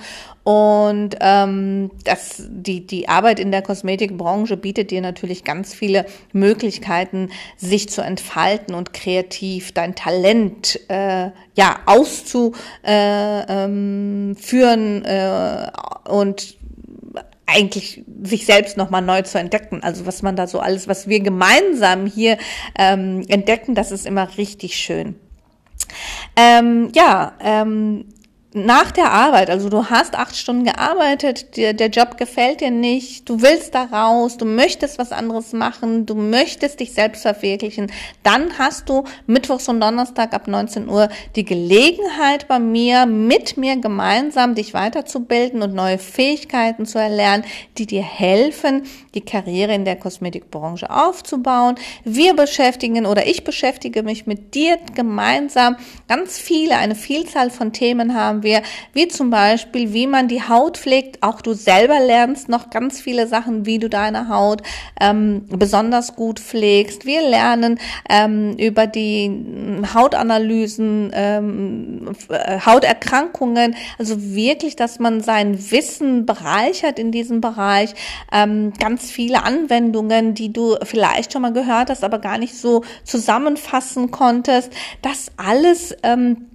Und 0.47 1.17
ähm, 1.19 1.91
das, 2.05 2.41
die, 2.47 2.87
die 2.87 3.09
Arbeit 3.09 3.37
in 3.37 3.51
der 3.51 3.61
Kosmetikbranche 3.61 4.55
bietet 4.55 4.91
dir 4.91 5.01
natürlich 5.01 5.43
ganz 5.43 5.73
viele 5.73 6.05
Möglichkeiten, 6.31 7.31
sich 7.57 7.89
zu 7.89 8.01
entfalten 8.01 8.73
und 8.73 8.93
kreativ 8.93 9.73
dein 9.73 9.93
Talent 9.93 10.79
äh, 10.87 11.31
ja 11.53 11.79
auszuführen 11.85 12.63
äh, 15.03 15.65
äh, 15.65 15.71
und 16.07 16.55
eigentlich 17.45 18.05
sich 18.23 18.45
selbst 18.45 18.77
nochmal 18.77 19.01
neu 19.01 19.23
zu 19.23 19.39
entdecken. 19.39 19.83
Also 19.83 20.05
was 20.05 20.21
man 20.21 20.37
da 20.37 20.47
so 20.47 20.61
alles, 20.61 20.87
was 20.87 21.09
wir 21.09 21.19
gemeinsam 21.19 22.05
hier 22.05 22.37
ähm, 22.79 23.25
entdecken, 23.27 23.75
das 23.75 23.91
ist 23.91 24.05
immer 24.05 24.37
richtig 24.37 24.77
schön. 24.77 25.15
Ähm, 26.37 26.89
ja, 26.95 27.33
ähm, 27.41 28.05
nach 28.65 28.91
der 28.91 29.11
Arbeit, 29.11 29.49
also 29.49 29.69
du 29.69 29.85
hast 29.89 30.15
acht 30.15 30.35
Stunden 30.35 30.65
gearbeitet, 30.65 31.55
dir, 31.55 31.73
der 31.73 31.89
Job 31.89 32.17
gefällt 32.17 32.61
dir 32.61 32.71
nicht, 32.71 33.29
du 33.29 33.41
willst 33.41 33.75
da 33.75 33.83
raus, 33.83 34.37
du 34.37 34.45
möchtest 34.45 34.97
was 34.97 35.11
anderes 35.11 35.53
machen, 35.53 36.05
du 36.05 36.15
möchtest 36.15 36.79
dich 36.79 36.93
selbst 36.93 37.21
verwirklichen, 37.21 37.91
dann 38.23 38.57
hast 38.57 38.89
du 38.89 39.03
Mittwochs 39.27 39.69
und 39.69 39.79
Donnerstag 39.79 40.33
ab 40.33 40.47
19 40.47 40.89
Uhr 40.89 41.09
die 41.35 41.45
Gelegenheit 41.45 42.47
bei 42.47 42.59
mir, 42.59 43.05
mit 43.05 43.57
mir 43.57 43.77
gemeinsam 43.77 44.55
dich 44.55 44.73
weiterzubilden 44.73 45.61
und 45.61 45.75
neue 45.75 45.97
Fähigkeiten 45.97 46.85
zu 46.85 46.97
erlernen, 46.97 47.45
die 47.77 47.85
dir 47.85 48.03
helfen, 48.03 48.83
die 49.13 49.21
Karriere 49.21 49.73
in 49.73 49.85
der 49.85 49.95
Kosmetikbranche 49.95 50.89
aufzubauen. 50.89 51.75
Wir 52.03 52.33
beschäftigen 52.35 53.05
oder 53.05 53.27
ich 53.27 53.43
beschäftige 53.43 54.03
mich 54.03 54.25
mit 54.25 54.55
dir 54.55 54.77
gemeinsam 54.95 55.77
ganz 56.07 56.39
viele, 56.39 56.77
eine 56.77 56.95
Vielzahl 56.95 57.49
von 57.49 57.73
Themen 57.73 58.15
haben 58.15 58.43
wir, 58.43 58.46
wie 58.93 59.07
zum 59.07 59.29
Beispiel, 59.29 59.93
wie 59.93 60.07
man 60.07 60.27
die 60.27 60.41
Haut 60.41 60.77
pflegt. 60.77 61.23
Auch 61.23 61.41
du 61.41 61.53
selber 61.53 61.99
lernst 61.99 62.49
noch 62.49 62.69
ganz 62.69 62.99
viele 63.01 63.27
Sachen, 63.27 63.65
wie 63.65 63.79
du 63.79 63.89
deine 63.89 64.29
Haut 64.29 64.61
ähm, 64.99 65.45
besonders 65.49 66.15
gut 66.15 66.39
pflegst. 66.39 67.05
Wir 67.05 67.21
lernen 67.21 67.79
ähm, 68.09 68.55
über 68.57 68.87
die 68.87 69.25
hm, 69.25 69.93
Hautanalysen, 69.93 71.11
ähm, 71.13 72.11
äh, 72.29 72.59
Hauterkrankungen, 72.65 73.75
also 73.97 74.21
wirklich, 74.21 74.75
dass 74.75 74.99
man 74.99 75.21
sein 75.21 75.71
Wissen 75.71 76.25
bereichert 76.25 76.99
in 76.99 77.11
diesem 77.11 77.41
Bereich. 77.41 77.93
Ähm, 78.31 78.73
ganz 78.79 79.11
viele 79.11 79.43
Anwendungen, 79.43 80.33
die 80.33 80.51
du 80.53 80.75
vielleicht 80.83 81.33
schon 81.33 81.41
mal 81.41 81.53
gehört 81.53 81.89
hast, 81.89 82.03
aber 82.03 82.19
gar 82.19 82.37
nicht 82.37 82.55
so 82.55 82.83
zusammenfassen 83.03 84.11
konntest. 84.11 84.71
Das 85.01 85.31
alles 85.37 85.95
ähm, 86.03 86.47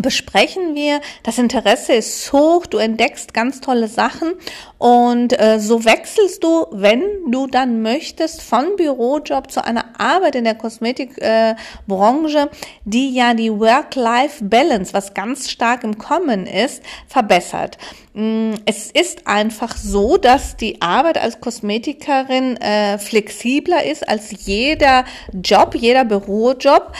besprechen 0.00 0.74
wir. 0.74 1.00
Das 1.22 1.38
Interesse 1.38 1.94
ist 1.94 2.32
hoch, 2.32 2.66
du 2.66 2.78
entdeckst 2.78 3.34
ganz 3.34 3.60
tolle 3.60 3.88
Sachen 3.88 4.34
und 4.78 5.38
äh, 5.38 5.58
so 5.58 5.84
wechselst 5.84 6.42
du, 6.44 6.66
wenn 6.70 7.02
du 7.28 7.46
dann 7.46 7.82
möchtest, 7.82 8.42
von 8.42 8.76
Bürojob 8.76 9.50
zu 9.50 9.64
einer 9.64 10.00
Arbeit 10.00 10.36
in 10.36 10.44
der 10.44 10.54
Kosmetikbranche, 10.54 12.38
äh, 12.38 12.48
die 12.84 13.14
ja 13.14 13.34
die 13.34 13.50
Work-Life-Balance, 13.50 14.94
was 14.94 15.14
ganz 15.14 15.50
stark 15.50 15.82
im 15.82 15.98
Kommen 15.98 16.46
ist, 16.46 16.82
verbessert. 17.08 17.78
Mm, 18.14 18.54
es 18.64 18.90
ist 18.90 19.26
einfach 19.26 19.76
so, 19.76 20.16
dass 20.16 20.56
die 20.56 20.80
Arbeit 20.80 21.18
als 21.18 21.40
Kosmetikerin 21.40 22.56
äh, 22.56 22.98
flexibler 22.98 23.84
ist 23.84 24.08
als 24.08 24.46
jeder 24.46 25.04
Job, 25.32 25.74
jeder 25.74 26.04
Bürojob. 26.04 26.92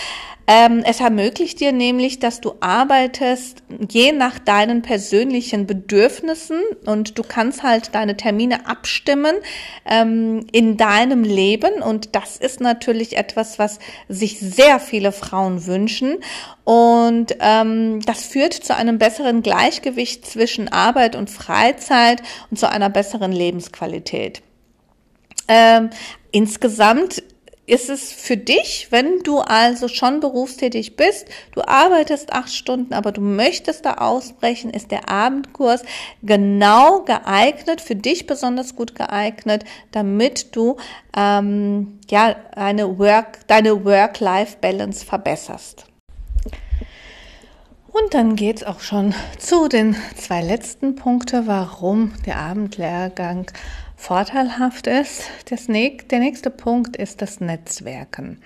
Ähm, 0.50 0.82
es 0.82 1.00
ermöglicht 1.00 1.60
dir 1.60 1.72
nämlich, 1.72 2.20
dass 2.20 2.40
du 2.40 2.54
arbeitest 2.60 3.62
je 3.90 4.12
nach 4.12 4.38
deinen 4.38 4.80
persönlichen 4.80 5.66
Bedürfnissen 5.66 6.62
und 6.86 7.18
du 7.18 7.22
kannst 7.22 7.62
halt 7.62 7.94
deine 7.94 8.16
Termine 8.16 8.66
abstimmen 8.66 9.36
ähm, 9.84 10.46
in 10.50 10.78
deinem 10.78 11.22
Leben 11.22 11.82
und 11.82 12.16
das 12.16 12.38
ist 12.38 12.62
natürlich 12.62 13.18
etwas, 13.18 13.58
was 13.58 13.78
sich 14.08 14.40
sehr 14.40 14.80
viele 14.80 15.12
Frauen 15.12 15.66
wünschen 15.66 16.16
und 16.64 17.36
ähm, 17.40 18.00
das 18.06 18.24
führt 18.24 18.54
zu 18.54 18.74
einem 18.74 18.96
besseren 18.96 19.42
Gleichgewicht 19.42 20.24
zwischen 20.24 20.68
Arbeit 20.68 21.14
und 21.14 21.28
Freizeit 21.28 22.22
und 22.50 22.58
zu 22.58 22.70
einer 22.70 22.88
besseren 22.88 23.32
Lebensqualität. 23.32 24.40
Ähm, 25.46 25.90
insgesamt 26.30 27.22
ist 27.68 27.90
es 27.90 28.12
für 28.12 28.36
dich, 28.36 28.88
wenn 28.90 29.20
du 29.20 29.40
also 29.40 29.88
schon 29.88 30.20
berufstätig 30.20 30.96
bist, 30.96 31.26
du 31.52 31.60
arbeitest 31.62 32.32
acht 32.32 32.52
Stunden, 32.52 32.94
aber 32.94 33.12
du 33.12 33.20
möchtest 33.20 33.84
da 33.84 33.94
ausbrechen, 33.94 34.70
ist 34.70 34.90
der 34.90 35.10
Abendkurs 35.10 35.82
genau 36.22 37.00
geeignet, 37.00 37.80
für 37.82 37.94
dich 37.94 38.26
besonders 38.26 38.74
gut 38.74 38.94
geeignet, 38.94 39.64
damit 39.92 40.56
du 40.56 40.76
ähm, 41.14 41.98
ja 42.10 42.36
eine 42.56 42.98
Work, 42.98 43.46
deine 43.48 43.84
Work-Life-Balance 43.84 45.04
verbesserst. 45.04 45.84
Und 47.88 48.14
dann 48.14 48.36
geht's 48.36 48.64
auch 48.64 48.80
schon 48.80 49.14
zu 49.38 49.68
den 49.68 49.96
zwei 50.16 50.40
letzten 50.40 50.94
Punkten, 50.94 51.46
warum 51.46 52.14
der 52.24 52.38
Abendlehrgang 52.38 53.50
vorteilhaft 53.98 54.86
ist. 54.86 55.24
Das, 55.50 55.66
der 55.66 56.18
nächste 56.20 56.50
Punkt 56.50 56.96
ist 56.96 57.20
das 57.20 57.40
Netzwerken. 57.40 58.40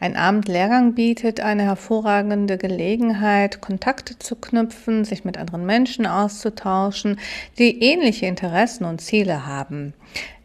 Ein 0.00 0.16
Abendlehrgang 0.16 0.94
bietet 0.94 1.40
eine 1.40 1.62
hervorragende 1.62 2.56
Gelegenheit, 2.56 3.60
Kontakte 3.60 4.18
zu 4.18 4.34
knüpfen, 4.36 5.04
sich 5.04 5.24
mit 5.24 5.38
anderen 5.38 5.66
Menschen 5.66 6.06
auszutauschen, 6.06 7.20
die 7.58 7.82
ähnliche 7.82 8.26
Interessen 8.26 8.84
und 8.84 9.00
Ziele 9.00 9.46
haben. 9.46 9.92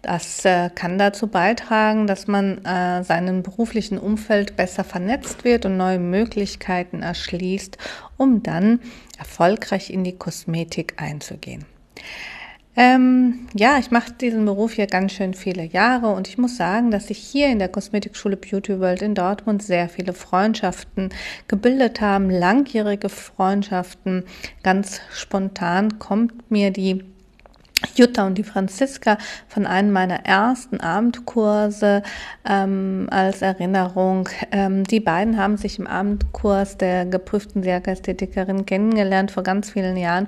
Das 0.01 0.43
äh, 0.45 0.69
kann 0.73 0.97
dazu 0.97 1.27
beitragen, 1.27 2.05
dass 2.05 2.27
man 2.27 2.65
äh, 2.65 3.03
seinem 3.03 3.43
beruflichen 3.43 3.97
Umfeld 3.97 4.55
besser 4.57 4.83
vernetzt 4.83 5.43
wird 5.43 5.65
und 5.65 5.77
neue 5.77 5.99
Möglichkeiten 5.99 7.03
erschließt, 7.03 7.77
um 8.17 8.43
dann 8.43 8.79
erfolgreich 9.17 9.91
in 9.91 10.03
die 10.03 10.17
Kosmetik 10.17 10.95
einzugehen. 10.97 11.65
Ähm, 12.75 13.47
ja, 13.53 13.77
ich 13.79 13.91
mache 13.91 14.13
diesen 14.13 14.45
Beruf 14.45 14.73
hier 14.73 14.87
ganz 14.87 15.11
schön 15.11 15.33
viele 15.33 15.63
Jahre 15.63 16.07
und 16.07 16.29
ich 16.29 16.37
muss 16.37 16.55
sagen, 16.55 16.89
dass 16.89 17.09
ich 17.09 17.17
hier 17.17 17.47
in 17.49 17.59
der 17.59 17.67
Kosmetikschule 17.67 18.37
Beauty 18.37 18.79
World 18.79 19.01
in 19.01 19.13
Dortmund 19.13 19.61
sehr 19.61 19.89
viele 19.89 20.13
Freundschaften 20.13 21.09
gebildet 21.49 21.99
haben, 21.99 22.29
langjährige 22.29 23.09
Freundschaften. 23.09 24.23
Ganz 24.63 25.01
spontan 25.13 25.99
kommt 25.99 26.49
mir 26.49 26.71
die 26.71 27.03
Jutta 27.95 28.25
und 28.27 28.37
die 28.37 28.43
Franziska 28.43 29.17
von 29.49 29.65
einem 29.65 29.91
meiner 29.91 30.25
ersten 30.25 30.79
Abendkurse 30.79 32.03
ähm, 32.47 33.07
als 33.11 33.41
Erinnerung. 33.41 34.29
Ähm, 34.51 34.85
die 34.85 34.99
beiden 35.01 35.35
haben 35.35 35.57
sich 35.57 35.77
im 35.77 35.87
Abendkurs 35.87 36.77
der 36.77 37.05
geprüften 37.05 37.63
Sergerästhetikerin 37.63 38.65
kennengelernt 38.65 39.31
vor 39.31 39.43
ganz 39.43 39.71
vielen 39.71 39.97
Jahren 39.97 40.27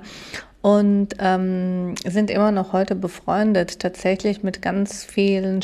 und 0.64 1.08
ähm, 1.18 1.94
sind 2.06 2.30
immer 2.30 2.50
noch 2.50 2.72
heute 2.72 2.94
befreundet, 2.94 3.80
tatsächlich 3.80 4.42
mit 4.42 4.62
ganz 4.62 5.04
vielen 5.04 5.60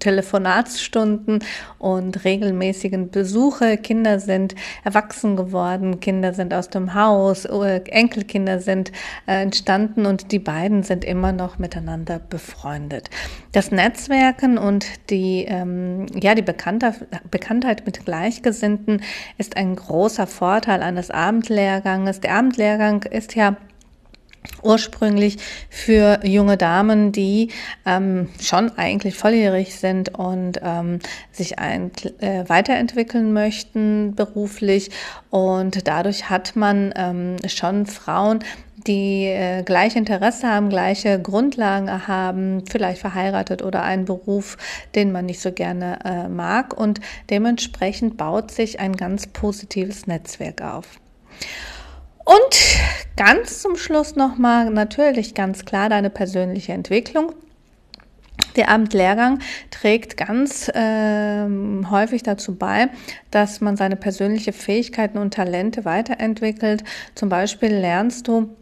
Telefonatsstunden 0.00 1.38
und 1.78 2.24
regelmäßigen 2.24 3.10
Besuche. 3.10 3.76
Kinder 3.76 4.18
sind 4.18 4.56
erwachsen 4.82 5.36
geworden, 5.36 6.00
Kinder 6.00 6.34
sind 6.34 6.52
aus 6.52 6.68
dem 6.68 6.94
Haus, 6.94 7.44
Enkelkinder 7.44 8.58
sind 8.58 8.90
äh, 9.28 9.40
entstanden 9.40 10.04
und 10.04 10.32
die 10.32 10.40
beiden 10.40 10.82
sind 10.82 11.04
immer 11.04 11.30
noch 11.30 11.60
miteinander 11.60 12.18
befreundet. 12.18 13.08
Das 13.52 13.70
Netzwerken 13.70 14.58
und 14.58 14.84
die, 15.10 15.44
ähm, 15.46 16.06
ja, 16.20 16.34
die 16.34 16.42
Bekanntheit 16.42 17.86
mit 17.86 18.04
Gleichgesinnten 18.04 19.00
ist 19.38 19.56
ein 19.56 19.76
großer 19.76 20.26
Vorteil 20.26 20.82
eines 20.82 21.12
Abendlehrganges. 21.12 22.18
Der 22.18 22.34
Abendlehrgang 22.34 23.04
ist 23.04 23.36
ja 23.36 23.56
ursprünglich 24.62 25.38
für 25.68 26.20
junge 26.24 26.56
Damen, 26.56 27.12
die 27.12 27.50
ähm, 27.86 28.28
schon 28.40 28.76
eigentlich 28.76 29.14
volljährig 29.14 29.76
sind 29.76 30.18
und 30.18 30.60
ähm, 30.62 30.98
sich 31.32 31.58
ein, 31.58 31.90
äh, 32.20 32.44
weiterentwickeln 32.48 33.32
möchten 33.32 34.14
beruflich. 34.14 34.90
Und 35.30 35.86
dadurch 35.86 36.30
hat 36.30 36.56
man 36.56 36.92
ähm, 36.96 37.36
schon 37.46 37.86
Frauen, 37.86 38.40
die 38.86 39.26
äh, 39.26 39.62
gleiche 39.62 39.98
Interesse 39.98 40.48
haben, 40.48 40.70
gleiche 40.70 41.20
Grundlagen 41.20 42.08
haben, 42.08 42.64
vielleicht 42.66 43.00
verheiratet 43.00 43.62
oder 43.62 43.82
einen 43.82 44.06
Beruf, 44.06 44.56
den 44.94 45.12
man 45.12 45.26
nicht 45.26 45.40
so 45.40 45.52
gerne 45.52 45.98
äh, 46.04 46.28
mag. 46.28 46.76
Und 46.76 47.00
dementsprechend 47.28 48.16
baut 48.16 48.50
sich 48.50 48.80
ein 48.80 48.96
ganz 48.96 49.26
positives 49.26 50.06
Netzwerk 50.06 50.62
auf. 50.62 50.98
Und 52.30 52.78
ganz 53.16 53.60
zum 53.60 53.76
Schluss 53.76 54.14
nochmal 54.14 54.70
natürlich 54.70 55.34
ganz 55.34 55.64
klar 55.64 55.88
deine 55.88 56.10
persönliche 56.10 56.72
Entwicklung. 56.72 57.32
Der 58.54 58.68
Abendlehrgang 58.68 59.40
trägt 59.72 60.16
ganz 60.16 60.70
ähm, 60.72 61.90
häufig 61.90 62.22
dazu 62.22 62.54
bei, 62.54 62.88
dass 63.32 63.60
man 63.60 63.76
seine 63.76 63.96
persönliche 63.96 64.52
Fähigkeiten 64.52 65.18
und 65.18 65.34
Talente 65.34 65.84
weiterentwickelt. 65.84 66.84
Zum 67.16 67.28
Beispiel 67.28 67.70
lernst 67.70 68.28
du 68.28 68.54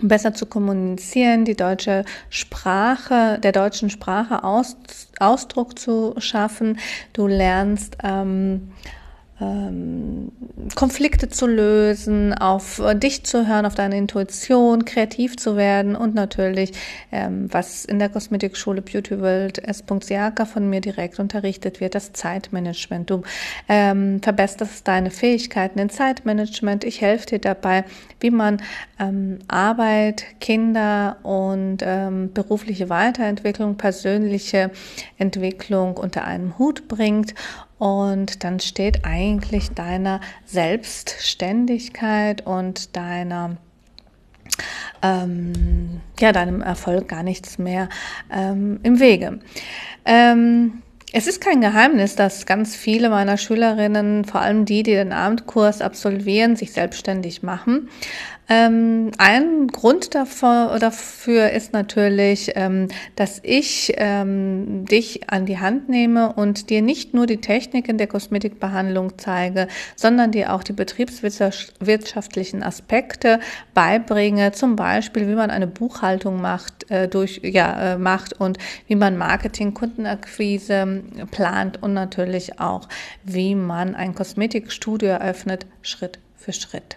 besser 0.00 0.32
zu 0.32 0.46
kommunizieren, 0.46 1.44
die 1.44 1.56
deutsche 1.56 2.04
Sprache, 2.30 3.40
der 3.40 3.50
deutschen 3.50 3.90
Sprache 3.90 4.44
Aus, 4.44 4.76
Ausdruck 5.18 5.76
zu 5.76 6.14
schaffen. 6.18 6.78
Du 7.12 7.26
lernst 7.26 7.98
ähm, 8.04 8.70
ähm, 9.38 10.32
Konflikte 10.74 11.28
zu 11.28 11.46
lösen, 11.46 12.32
auf 12.32 12.78
äh, 12.78 12.94
dich 12.94 13.24
zu 13.24 13.46
hören, 13.46 13.66
auf 13.66 13.74
deine 13.74 13.98
Intuition, 13.98 14.84
kreativ 14.84 15.36
zu 15.36 15.56
werden 15.56 15.94
und 15.94 16.14
natürlich, 16.14 16.72
ähm, 17.12 17.48
was 17.52 17.84
in 17.84 17.98
der 17.98 18.08
Kosmetikschule 18.08 18.80
Beauty 18.80 19.20
World 19.20 19.62
S. 19.62 19.84
Von 19.86 20.70
mir 20.70 20.80
direkt 20.80 21.18
unterrichtet 21.18 21.80
wird, 21.80 21.94
das 21.94 22.12
Zeitmanagement. 22.12 23.10
Du 23.10 23.22
ähm, 23.68 24.20
verbesserst 24.22 24.88
deine 24.88 25.10
Fähigkeiten 25.10 25.78
in 25.78 25.90
Zeitmanagement. 25.90 26.84
Ich 26.84 27.00
helfe 27.00 27.26
dir 27.26 27.38
dabei, 27.38 27.84
wie 28.20 28.30
man 28.30 28.62
ähm, 28.98 29.38
Arbeit, 29.48 30.24
Kinder 30.40 31.18
und 31.22 31.78
ähm, 31.82 32.32
berufliche 32.32 32.88
Weiterentwicklung, 32.88 33.76
persönliche 33.76 34.70
Entwicklung 35.18 35.96
unter 35.96 36.24
einem 36.24 36.58
Hut 36.58 36.88
bringt 36.88 37.34
und 37.78 38.44
dann 38.44 38.60
steht 38.60 39.04
eigentlich 39.04 39.70
deiner 39.70 40.20
Selbstständigkeit 40.44 42.46
und 42.46 42.96
deiner 42.96 43.56
ähm, 45.02 46.00
ja, 46.18 46.32
deinem 46.32 46.62
Erfolg 46.62 47.08
gar 47.08 47.22
nichts 47.22 47.58
mehr 47.58 47.88
ähm, 48.32 48.80
im 48.82 49.00
Wege. 49.00 49.40
Ähm, 50.04 50.82
es 51.12 51.26
ist 51.26 51.40
kein 51.40 51.60
Geheimnis, 51.60 52.16
dass 52.16 52.46
ganz 52.46 52.74
viele 52.74 53.10
meiner 53.10 53.36
Schülerinnen, 53.36 54.24
vor 54.24 54.40
allem 54.40 54.64
die, 54.64 54.82
die 54.82 54.92
den 54.92 55.12
Abendkurs 55.12 55.80
absolvieren, 55.80 56.56
sich 56.56 56.72
selbstständig 56.72 57.42
machen. 57.42 57.88
Ähm, 58.48 59.10
ein 59.18 59.66
Grund 59.66 60.14
davor, 60.14 60.78
dafür 60.78 61.50
ist 61.50 61.72
natürlich, 61.72 62.52
ähm, 62.54 62.86
dass 63.16 63.40
ich 63.42 63.92
ähm, 63.96 64.84
dich 64.84 65.28
an 65.30 65.46
die 65.46 65.58
Hand 65.58 65.88
nehme 65.88 66.32
und 66.32 66.70
dir 66.70 66.80
nicht 66.80 67.12
nur 67.12 67.26
die 67.26 67.38
Techniken 67.38 67.98
der 67.98 68.06
Kosmetikbehandlung 68.06 69.18
zeige, 69.18 69.66
sondern 69.96 70.30
dir 70.30 70.52
auch 70.52 70.62
die 70.62 70.74
betriebswirtschaftlichen 70.74 72.62
Aspekte 72.62 73.40
beibringe, 73.74 74.52
zum 74.52 74.76
Beispiel, 74.76 75.26
wie 75.26 75.34
man 75.34 75.50
eine 75.50 75.66
Buchhaltung 75.66 76.40
macht, 76.40 76.88
äh, 76.88 77.08
durch, 77.08 77.40
ja, 77.42 77.94
äh, 77.94 77.98
macht 77.98 78.32
und 78.34 78.58
wie 78.86 78.94
man 78.94 79.16
Marketing, 79.16 79.74
Kundenakquise 79.74 81.02
plant 81.32 81.82
und 81.82 81.94
natürlich 81.94 82.60
auch, 82.60 82.88
wie 83.24 83.56
man 83.56 83.96
ein 83.96 84.14
Kosmetikstudio 84.14 85.08
eröffnet, 85.08 85.66
Schritt 85.82 86.20
für 86.36 86.52
Schritt. 86.52 86.96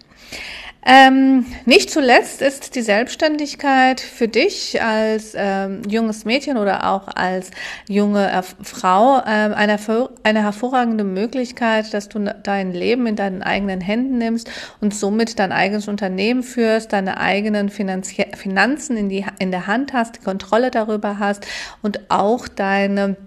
Ähm, 0.86 1.46
nicht 1.66 1.90
zuletzt 1.90 2.42
ist 2.42 2.74
die 2.76 2.82
Selbstständigkeit 2.82 4.00
für 4.00 4.30
dich 4.30 4.82
als 4.82 5.34
ähm, 5.36 5.82
junges 5.90 6.24
Mädchen 6.24 6.58
oder 6.58 6.90
auch 6.90 7.10
als 7.14 7.52
junge 7.90 8.32
äh, 8.32 8.42
Frau 8.42 9.22
ähm, 9.28 9.54
eine, 9.54 9.78
eine 10.24 10.42
hervorragende 10.42 11.04
Möglichkeit, 11.04 11.94
dass 11.94 12.08
du 12.08 12.34
dein 12.44 12.72
Leben 12.72 13.08
in 13.08 13.18
deinen 13.18 13.44
eigenen 13.44 13.82
Händen 13.82 14.20
nimmst 14.20 14.50
und 14.80 14.96
somit 14.96 15.38
dein 15.38 15.52
eigenes 15.52 15.90
Unternehmen 15.90 16.44
führst, 16.44 16.94
deine 16.94 17.20
eigenen 17.20 17.68
Finanzie 17.70 18.28
Finanzen 18.38 18.96
in, 18.96 19.10
die, 19.10 19.26
in 19.40 19.52
der 19.52 19.68
Hand 19.68 19.92
hast, 19.92 20.16
die 20.16 20.24
Kontrolle 20.24 20.72
darüber 20.72 21.20
hast 21.20 21.46
und 21.82 22.10
auch 22.10 22.48
deine 22.48 23.18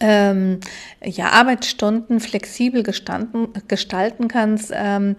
ähm, 0.00 0.60
ja, 1.02 1.30
Arbeitsstunden 1.30 2.20
flexibel 2.20 2.82
gestanden, 2.82 3.48
gestalten 3.68 4.28
kannst, 4.28 4.72
ähm, 4.74 5.16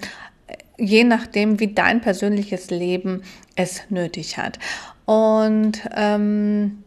je 0.77 1.03
nachdem, 1.03 1.59
wie 1.59 1.73
dein 1.73 2.01
persönliches 2.01 2.69
Leben 2.69 3.21
es 3.55 3.81
nötig 3.89 4.37
hat. 4.37 4.59
Und 5.05 5.81
ähm, 5.95 6.83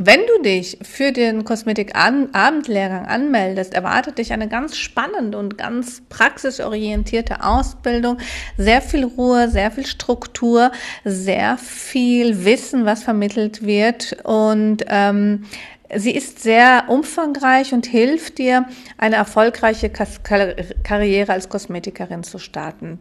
wenn 0.00 0.20
du 0.28 0.42
dich 0.44 0.78
für 0.82 1.10
den 1.10 1.42
Kosmetik-Abendlehrgang 1.42 3.06
anmeldest, 3.06 3.74
erwartet 3.74 4.18
dich 4.18 4.32
eine 4.32 4.46
ganz 4.46 4.76
spannende 4.76 5.36
und 5.36 5.58
ganz 5.58 6.02
praxisorientierte 6.08 7.42
Ausbildung. 7.42 8.18
Sehr 8.56 8.80
viel 8.80 9.04
Ruhe, 9.04 9.48
sehr 9.48 9.72
viel 9.72 9.86
Struktur, 9.86 10.70
sehr 11.04 11.58
viel 11.58 12.44
Wissen, 12.44 12.84
was 12.84 13.02
vermittelt 13.02 13.66
wird 13.66 14.16
und 14.22 14.84
ähm, 14.86 15.46
Sie 15.94 16.14
ist 16.14 16.40
sehr 16.42 16.84
umfangreich 16.88 17.72
und 17.72 17.86
hilft 17.86 18.38
dir, 18.38 18.66
eine 18.98 19.16
erfolgreiche 19.16 19.90
Karriere 19.90 21.32
als 21.32 21.48
Kosmetikerin 21.48 22.24
zu 22.24 22.38
starten. 22.38 22.98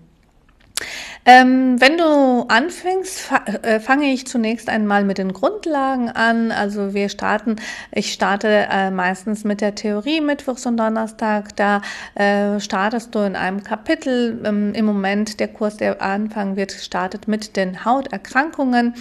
Ähm, 1.30 1.82
wenn 1.82 1.98
du 1.98 2.46
anfängst, 2.48 3.20
fa 3.20 3.44
äh, 3.62 3.82
fange 3.82 4.14
ich 4.14 4.28
zunächst 4.28 4.70
einmal 4.70 5.04
mit 5.04 5.18
den 5.18 5.34
Grundlagen 5.34 6.10
an. 6.10 6.54
Also 6.54 6.94
wir 6.94 7.10
starten, 7.10 7.58
ich 7.92 8.14
starte 8.14 8.48
äh, 8.48 8.92
meistens 8.92 9.44
mit 9.44 9.60
der 9.60 9.76
Theorie 9.76 10.22
Mittwochs 10.22 10.66
und 10.66 10.78
Donnerstag. 10.78 11.54
Da 11.58 11.82
äh, 12.16 12.62
startest 12.62 13.14
du 13.14 13.20
in 13.20 13.36
einem 13.36 13.62
Kapitel. 13.62 14.42
Ähm, 14.46 14.74
Im 14.74 14.86
Moment 14.86 15.42
der 15.42 15.50
Kurs, 15.50 15.76
der 15.76 16.02
anfangen 16.02 16.56
wird, 16.56 16.72
startet 16.72 17.28
mit 17.28 17.58
den 17.58 17.84
Hauterkrankungen. 17.84 18.94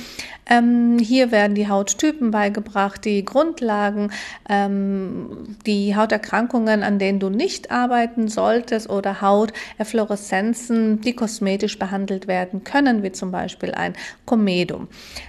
Ähm, 0.49 0.99
hier 0.99 1.31
werden 1.31 1.55
die 1.55 1.69
Hauttypen 1.69 2.31
beigebracht, 2.31 3.05
die 3.05 3.25
Grundlagen, 3.25 4.12
ähm, 4.49 5.57
die 5.67 5.95
Hauterkrankungen, 5.97 6.83
an 6.83 6.99
denen 6.99 7.19
du 7.19 7.31
nicht 7.31 7.71
arbeiten 7.71 8.29
solltest 8.29 8.89
oder 8.89 9.21
Hauterfloreszenzen, 9.21 11.01
die 11.01 11.15
kosmetisch 11.15 11.79
behandelt 11.79 12.16
behandelt 12.17 12.27
werden 12.27 12.65
können, 12.65 13.03
wie 13.03 13.13
zum 13.13 13.31
Beispiel 13.31 13.73
ein 13.73 13.95
Comedum. 14.25 14.89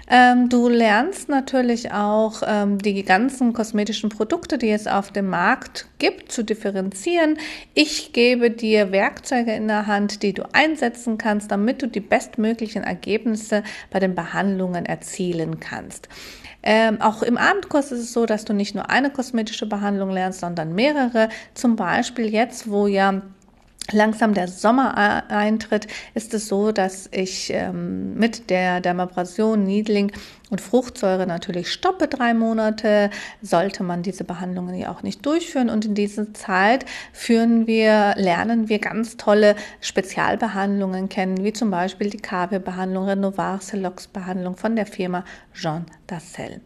Ähm, 0.09 0.49
du 0.49 0.69
lernst 0.69 1.29
natürlich 1.29 1.91
auch 1.91 2.41
ähm, 2.45 2.77
die 2.77 3.03
ganzen 3.03 3.53
kosmetischen 3.53 4.09
Produkte, 4.09 4.57
die 4.57 4.69
es 4.69 4.87
auf 4.87 5.11
dem 5.11 5.29
Markt 5.29 5.87
gibt, 5.99 6.31
zu 6.31 6.43
differenzieren. 6.43 7.37
Ich 7.73 8.13
gebe 8.13 8.51
dir 8.51 8.91
Werkzeuge 8.91 9.53
in 9.53 9.67
der 9.67 9.87
Hand, 9.87 10.23
die 10.23 10.33
du 10.33 10.43
einsetzen 10.53 11.17
kannst, 11.17 11.51
damit 11.51 11.81
du 11.81 11.87
die 11.87 11.99
bestmöglichen 11.99 12.83
Ergebnisse 12.83 13.63
bei 13.91 13.99
den 13.99 14.15
Behandlungen 14.15 14.85
erzielen 14.85 15.59
kannst. 15.59 16.07
Ähm, 16.63 16.99
auch 17.01 17.21
im 17.21 17.37
Abendkurs 17.37 17.91
ist 17.91 17.99
es 17.99 18.13
so, 18.13 18.25
dass 18.25 18.43
du 18.43 18.53
nicht 18.53 18.75
nur 18.75 18.89
eine 18.89 19.09
kosmetische 19.09 19.67
Behandlung 19.67 20.09
lernst, 20.09 20.41
sondern 20.41 20.73
mehrere. 20.73 21.29
Zum 21.53 21.75
Beispiel 21.75 22.29
jetzt, 22.29 22.69
wo 22.69 22.87
ja 22.87 23.21
langsam 23.91 24.33
der 24.33 24.47
Sommer 24.47 25.23
eintritt, 25.29 25.87
ist 26.13 26.33
es 26.33 26.47
so, 26.47 26.71
dass 26.71 27.09
ich 27.11 27.51
ähm, 27.53 28.15
mit 28.15 28.49
der 28.49 28.81
Dermabrasion, 28.81 29.63
Needling 29.63 30.11
und 30.49 30.61
Fruchtsäure 30.61 31.27
natürlich 31.27 31.71
stoppe 31.71 32.07
drei 32.07 32.33
Monate, 32.33 33.09
sollte 33.41 33.83
man 33.83 34.03
diese 34.03 34.23
Behandlungen 34.23 34.75
ja 34.75 34.91
auch 34.91 35.03
nicht 35.03 35.25
durchführen. 35.25 35.69
Und 35.69 35.85
in 35.85 35.95
dieser 35.95 36.33
Zeit 36.33 36.85
führen 37.13 37.67
wir, 37.67 38.13
lernen 38.17 38.69
wir 38.69 38.79
ganz 38.79 39.17
tolle 39.17 39.55
Spezialbehandlungen 39.81 41.09
kennen, 41.09 41.43
wie 41.43 41.53
zum 41.53 41.71
Beispiel 41.71 42.09
die 42.09 42.17
KW-Behandlung, 42.17 43.05
Renovar 43.05 43.59
Celox-Behandlung 43.59 44.55
von 44.55 44.75
der 44.75 44.85
Firma 44.85 45.23
Jean 45.53 45.85
Dassel. 46.07 46.61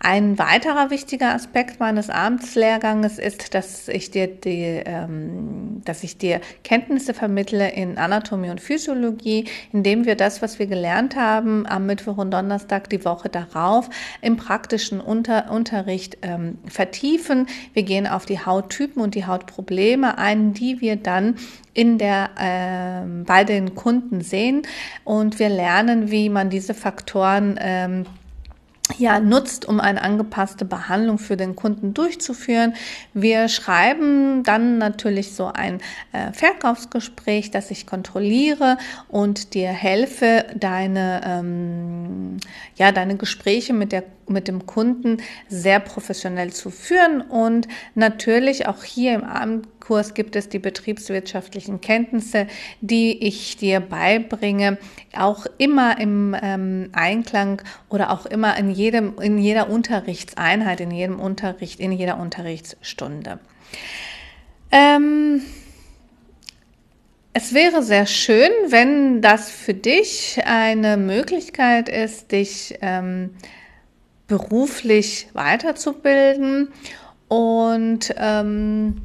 Ein 0.00 0.38
weiterer 0.38 0.90
wichtiger 0.90 1.34
Aspekt 1.34 1.80
meines 1.80 2.08
Abendslehrganges 2.08 3.18
ist, 3.18 3.54
dass 3.54 3.88
ich 3.88 4.10
dir 4.10 4.28
die, 4.28 4.82
ähm, 4.84 5.82
dass 5.84 6.04
ich 6.04 6.18
dir 6.18 6.40
Kenntnisse 6.62 7.14
vermittle 7.14 7.70
in 7.70 7.98
Anatomie 7.98 8.50
und 8.50 8.60
Physiologie, 8.60 9.46
indem 9.72 10.06
wir 10.06 10.14
das, 10.14 10.40
was 10.40 10.58
wir 10.58 10.66
gelernt 10.66 11.16
haben, 11.16 11.66
am 11.66 11.86
Mittwoch 11.86 12.18
und 12.18 12.30
Donnerstag 12.30 12.88
die 12.90 13.04
Woche 13.04 13.28
darauf 13.28 13.90
im 14.22 14.36
praktischen 14.36 15.00
Unter 15.00 15.50
Unterricht 15.50 16.18
ähm, 16.22 16.58
vertiefen. 16.66 17.46
Wir 17.74 17.82
gehen 17.82 18.06
auf 18.06 18.24
die 18.24 18.38
Hauttypen 18.44 19.02
und 19.02 19.14
die 19.14 19.26
Hautprobleme 19.26 20.18
ein, 20.18 20.54
die 20.54 20.80
wir 20.80 20.96
dann 20.96 21.36
in 21.74 21.98
der, 21.98 22.30
äh, 22.38 23.24
bei 23.24 23.44
den 23.44 23.74
Kunden 23.74 24.20
sehen 24.20 24.62
und 25.04 25.38
wir 25.38 25.48
lernen, 25.48 26.10
wie 26.10 26.28
man 26.28 26.50
diese 26.50 26.74
Faktoren 26.74 27.58
ähm, 27.60 28.04
ja, 28.96 29.20
nutzt, 29.20 29.66
um 29.66 29.80
eine 29.80 30.02
angepasste 30.02 30.64
Behandlung 30.64 31.18
für 31.18 31.36
den 31.36 31.54
Kunden 31.54 31.92
durchzuführen. 31.92 32.74
Wir 33.12 33.48
schreiben 33.48 34.42
dann 34.42 34.78
natürlich 34.78 35.34
so 35.34 35.46
ein 35.46 35.80
äh, 36.12 36.32
Verkaufsgespräch, 36.32 37.50
das 37.50 37.70
ich 37.70 37.86
kontrolliere 37.86 38.78
und 39.08 39.54
dir 39.54 39.68
helfe, 39.68 40.46
deine, 40.54 41.20
ähm, 41.24 42.38
ja, 42.76 42.92
deine 42.92 43.16
Gespräche 43.16 43.74
mit, 43.74 43.92
der, 43.92 44.04
mit 44.26 44.48
dem 44.48 44.66
Kunden 44.66 45.18
sehr 45.48 45.80
professionell 45.80 46.52
zu 46.52 46.70
führen 46.70 47.20
und 47.20 47.68
natürlich 47.94 48.66
auch 48.66 48.84
hier 48.84 49.14
im 49.14 49.24
Abend 49.24 49.77
Kurs 49.88 50.12
gibt 50.12 50.36
es 50.36 50.50
die 50.50 50.58
betriebswirtschaftlichen 50.58 51.80
Kenntnisse, 51.80 52.46
die 52.82 53.26
ich 53.26 53.56
dir 53.56 53.80
beibringe, 53.80 54.76
auch 55.16 55.46
immer 55.56 55.98
im 55.98 56.36
ähm, 56.42 56.90
Einklang 56.92 57.62
oder 57.88 58.10
auch 58.10 58.26
immer 58.26 58.58
in 58.58 58.70
jedem, 58.70 59.18
in 59.18 59.38
jeder 59.38 59.70
Unterrichtseinheit, 59.70 60.80
in 60.80 60.90
jedem 60.90 61.18
Unterricht, 61.18 61.80
in 61.80 61.92
jeder 61.92 62.18
Unterrichtsstunde. 62.20 63.38
Ähm, 64.70 65.40
es 67.32 67.54
wäre 67.54 67.82
sehr 67.82 68.04
schön, 68.04 68.50
wenn 68.66 69.22
das 69.22 69.48
für 69.48 69.72
dich 69.72 70.38
eine 70.44 70.98
Möglichkeit 70.98 71.88
ist, 71.88 72.30
dich 72.32 72.76
ähm, 72.82 73.30
beruflich 74.26 75.28
weiterzubilden 75.32 76.68
und 77.28 78.14
ähm, 78.18 79.00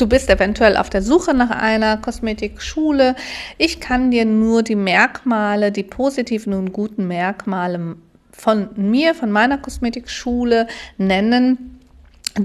Du 0.00 0.06
bist 0.06 0.30
eventuell 0.30 0.78
auf 0.78 0.88
der 0.88 1.02
Suche 1.02 1.34
nach 1.34 1.50
einer 1.50 1.98
Kosmetikschule. 1.98 3.14
Ich 3.58 3.80
kann 3.80 4.10
dir 4.10 4.24
nur 4.24 4.62
die 4.62 4.74
Merkmale, 4.74 5.72
die 5.72 5.82
positiven 5.82 6.54
und 6.54 6.72
guten 6.72 7.06
Merkmale 7.06 7.96
von 8.32 8.70
mir, 8.76 9.14
von 9.14 9.30
meiner 9.30 9.58
Kosmetikschule 9.58 10.68
nennen 10.96 11.79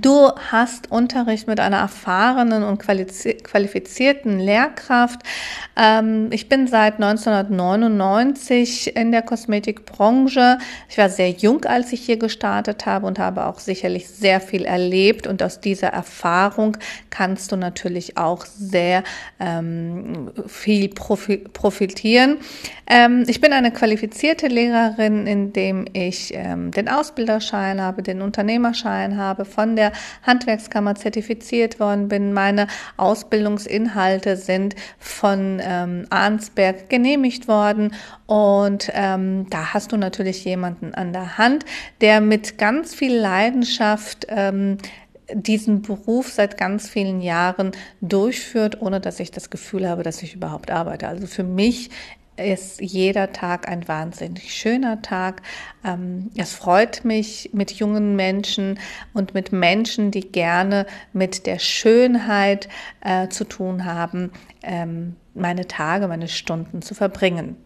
Du 0.01 0.29
hast 0.51 0.91
Unterricht 0.91 1.47
mit 1.47 1.61
einer 1.61 1.77
erfahrenen 1.77 2.63
und 2.63 2.79
qualifizierten 2.79 4.39
Lehrkraft. 4.39 5.21
Ähm, 5.77 6.27
ich 6.31 6.49
bin 6.49 6.67
seit 6.67 6.95
1999 6.95 8.97
in 8.97 9.13
der 9.13 9.21
Kosmetikbranche. 9.21 10.57
Ich 10.89 10.97
war 10.97 11.07
sehr 11.07 11.29
jung, 11.29 11.63
als 11.63 11.93
ich 11.93 12.01
hier 12.01 12.17
gestartet 12.17 12.85
habe 12.85 13.07
und 13.07 13.19
habe 13.19 13.45
auch 13.45 13.59
sicherlich 13.59 14.09
sehr 14.09 14.41
viel 14.41 14.65
erlebt. 14.65 15.27
Und 15.27 15.41
aus 15.41 15.61
dieser 15.61 15.89
Erfahrung 15.89 16.75
kannst 17.09 17.53
du 17.53 17.55
natürlich 17.55 18.17
auch 18.17 18.45
sehr 18.45 19.01
ähm, 19.39 20.31
viel 20.45 20.89
profitieren. 20.89 22.37
Ähm, 22.87 23.23
ich 23.27 23.39
bin 23.39 23.53
eine 23.53 23.71
qualifizierte 23.71 24.47
Lehrerin, 24.47 25.25
indem 25.25 25.85
ich 25.93 26.33
den 26.35 26.89
Ausbilderschein 26.89 27.81
habe, 27.81 28.01
den 28.01 28.21
Unternehmerschein 28.21 29.17
habe 29.17 29.45
von 29.45 29.75
der 29.75 29.84
Handwerkskammer 30.23 30.95
zertifiziert 30.95 31.79
worden 31.79 32.07
bin. 32.07 32.33
Meine 32.33 32.67
Ausbildungsinhalte 32.97 34.37
sind 34.37 34.75
von 34.99 35.59
ähm, 35.61 36.05
Arnsberg 36.09 36.89
genehmigt 36.89 37.47
worden 37.47 37.93
und 38.27 38.91
ähm, 38.93 39.47
da 39.49 39.73
hast 39.73 39.91
du 39.91 39.97
natürlich 39.97 40.45
jemanden 40.45 40.93
an 40.93 41.13
der 41.13 41.37
Hand, 41.37 41.65
der 42.01 42.21
mit 42.21 42.57
ganz 42.57 42.95
viel 42.95 43.15
Leidenschaft 43.15 44.25
ähm, 44.29 44.77
diesen 45.33 45.81
Beruf 45.81 46.31
seit 46.31 46.57
ganz 46.57 46.87
vielen 46.89 47.21
Jahren 47.21 47.71
durchführt, 48.01 48.81
ohne 48.81 48.99
dass 48.99 49.19
ich 49.19 49.31
das 49.31 49.49
Gefühl 49.49 49.87
habe, 49.87 50.03
dass 50.03 50.21
ich 50.21 50.35
überhaupt 50.35 50.71
arbeite. 50.71 51.07
Also 51.07 51.27
für 51.27 51.43
mich 51.43 51.89
ist 52.37 52.81
jeder 52.81 53.31
Tag 53.31 53.67
ein 53.67 53.87
wahnsinnig 53.87 54.53
schöner 54.53 55.01
Tag. 55.01 55.41
Ähm, 55.83 56.31
es 56.35 56.53
freut 56.53 57.05
mich 57.05 57.49
mit 57.53 57.71
jungen 57.71 58.15
Menschen 58.15 58.79
und 59.13 59.33
mit 59.33 59.51
Menschen, 59.51 60.11
die 60.11 60.31
gerne 60.31 60.85
mit 61.13 61.45
der 61.45 61.59
Schönheit 61.59 62.67
äh, 63.01 63.29
zu 63.29 63.45
tun 63.45 63.85
haben, 63.85 64.31
ähm, 64.63 65.15
meine 65.33 65.67
Tage, 65.67 66.07
meine 66.07 66.27
Stunden 66.27 66.81
zu 66.81 66.93
verbringen. 66.93 67.57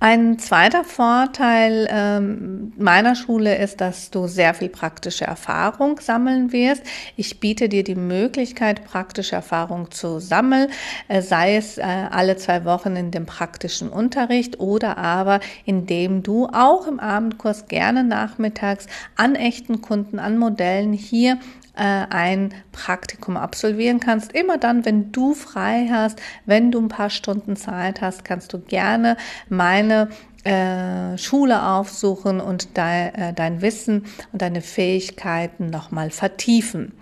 Ein 0.00 0.38
zweiter 0.38 0.84
Vorteil 0.84 1.88
ähm, 1.90 2.72
meiner 2.78 3.16
Schule 3.16 3.58
ist, 3.58 3.80
dass 3.80 4.12
du 4.12 4.28
sehr 4.28 4.54
viel 4.54 4.68
praktische 4.68 5.24
Erfahrung 5.24 5.98
sammeln 5.98 6.52
wirst. 6.52 6.84
Ich 7.16 7.40
biete 7.40 7.68
dir 7.68 7.82
die 7.82 7.96
Möglichkeit, 7.96 8.84
praktische 8.84 9.34
Erfahrung 9.34 9.90
zu 9.90 10.20
sammeln, 10.20 10.70
äh, 11.08 11.20
sei 11.20 11.56
es 11.56 11.78
äh, 11.78 11.82
alle 11.82 12.36
zwei 12.36 12.64
Wochen 12.64 12.94
in 12.94 13.10
dem 13.10 13.26
praktischen 13.26 13.88
Unterricht 13.88 14.60
oder 14.60 14.98
aber 14.98 15.40
indem 15.64 16.22
du 16.22 16.46
auch 16.46 16.86
im 16.86 17.00
Abendkurs 17.00 17.66
gerne 17.66 18.04
nachmittags 18.04 18.86
an 19.16 19.34
echten 19.34 19.82
Kunden, 19.82 20.20
an 20.20 20.38
Modellen 20.38 20.92
hier 20.92 21.38
äh, 21.78 22.06
ein 22.10 22.52
Praktikum 22.72 23.36
absolvieren 23.36 24.00
kannst. 24.00 24.32
Immer 24.32 24.58
dann, 24.58 24.84
wenn 24.84 25.12
du 25.12 25.34
frei 25.34 25.88
hast, 25.90 26.20
wenn 26.44 26.70
du 26.70 26.80
ein 26.80 26.88
paar 26.88 27.10
Stunden 27.10 27.56
Zeit 27.56 28.00
hast, 28.00 28.24
kannst 28.24 28.52
du 28.52 28.58
gerne 28.58 29.16
meine 29.48 30.08
äh, 30.48 31.18
Schule 31.18 31.62
aufsuchen 31.62 32.40
und 32.40 32.68
äh, 32.74 33.32
dein 33.34 33.60
Wissen 33.60 34.06
und 34.32 34.40
deine 34.40 34.62
Fähigkeiten 34.62 35.68
nochmal 35.68 36.10
vertiefen. 36.10 36.92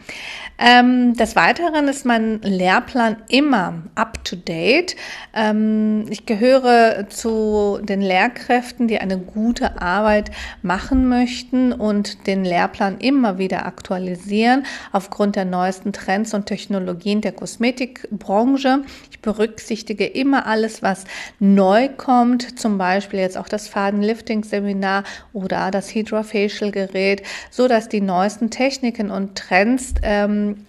Ähm, 0.59 1.15
des 1.15 1.37
Weiteren 1.37 1.87
ist 1.87 2.05
mein 2.07 2.41
Lehrplan 2.43 3.19
immer 3.29 3.83
up 3.95 4.25
to 4.25 4.37
date. 4.37 4.97
Ähm, 5.35 6.07
ich 6.09 6.27
gehöre 6.27 7.09
zu 7.09 7.79
den 7.83 8.01
Lehrkräften, 8.01 8.89
die 8.89 8.99
eine 8.99 9.19
gute 9.19 9.81
Arbeit 9.81 10.31
machen 10.63 11.09
möchten 11.09 11.73
und 11.73 12.27
den 12.27 12.45
Lehrplan 12.45 12.99
immer 12.99 13.39
wieder 13.39 13.67
aktualisieren 13.67 14.65
aufgrund 14.93 15.37
der 15.37 15.45
neuesten 15.45 15.93
Trends 15.93 16.35
und 16.35 16.47
Technologien 16.47 17.21
der 17.21 17.33
Kosmetikbranche. 17.33 18.83
Ich 19.11 19.21
berücksichtige 19.21 20.07
immer 20.07 20.47
alles, 20.47 20.83
was 20.83 21.05
neu 21.39 21.89
kommt, 21.89 22.59
zum 22.59 22.79
Beispiel 22.79 23.21
jetzt 23.21 23.36
auch 23.37 23.49
das 23.49 23.69
Fadenlifting-Seminar 23.69 25.05
oder 25.33 25.71
das 25.71 25.95
Hydrofacial-Gerät, 25.95 27.23
so 27.51 27.69
dass 27.69 27.89
die 27.89 28.01
neuesten 28.01 28.51
Techniken 28.51 29.11
und 29.11 29.37
Trends 29.37 29.95
ähm, 30.03 30.67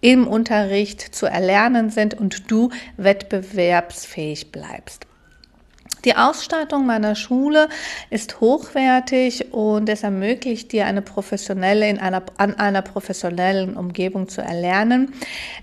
im 0.00 0.26
Unterricht 0.26 1.00
zu 1.00 1.26
erlernen 1.26 1.90
sind 1.90 2.14
und 2.14 2.50
du 2.50 2.70
wettbewerbsfähig 2.98 4.52
bleibst. 4.52 5.06
Die 6.04 6.16
Ausstattung 6.16 6.84
meiner 6.84 7.14
Schule 7.14 7.68
ist 8.10 8.40
hochwertig 8.40 9.52
und 9.54 9.88
es 9.88 10.02
ermöglicht 10.02 10.72
dir 10.72 10.84
eine 10.84 11.00
professionelle 11.00 11.88
in 11.88 11.98
einer 11.98 12.22
an 12.36 12.54
einer 12.54 12.82
professionellen 12.82 13.74
Umgebung 13.74 14.28
zu 14.28 14.42
erlernen. 14.42 15.14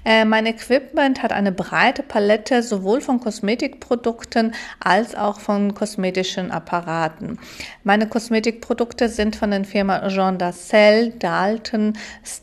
Äh, 0.04 0.26
mein 0.26 0.48
Equipment 0.48 1.22
hat 1.22 1.32
eine 1.32 1.52
breite 1.52 2.02
Palette 2.02 2.64
sowohl 2.64 3.02
von 3.02 3.20
Kosmetikprodukten 3.20 4.56
als 4.80 5.14
auch 5.14 5.40
von 5.40 5.76
kosmetischen 5.76 6.50
Apparaten. 6.50 7.38
Meine 7.84 8.08
Kosmetikprodukte 8.08 9.10
sind 9.10 9.36
von 9.36 9.52
den 9.52 9.66
Firma 9.66 10.08
Jean 10.08 10.40
Dassel, 10.40 11.12
Dalton, 11.20 11.94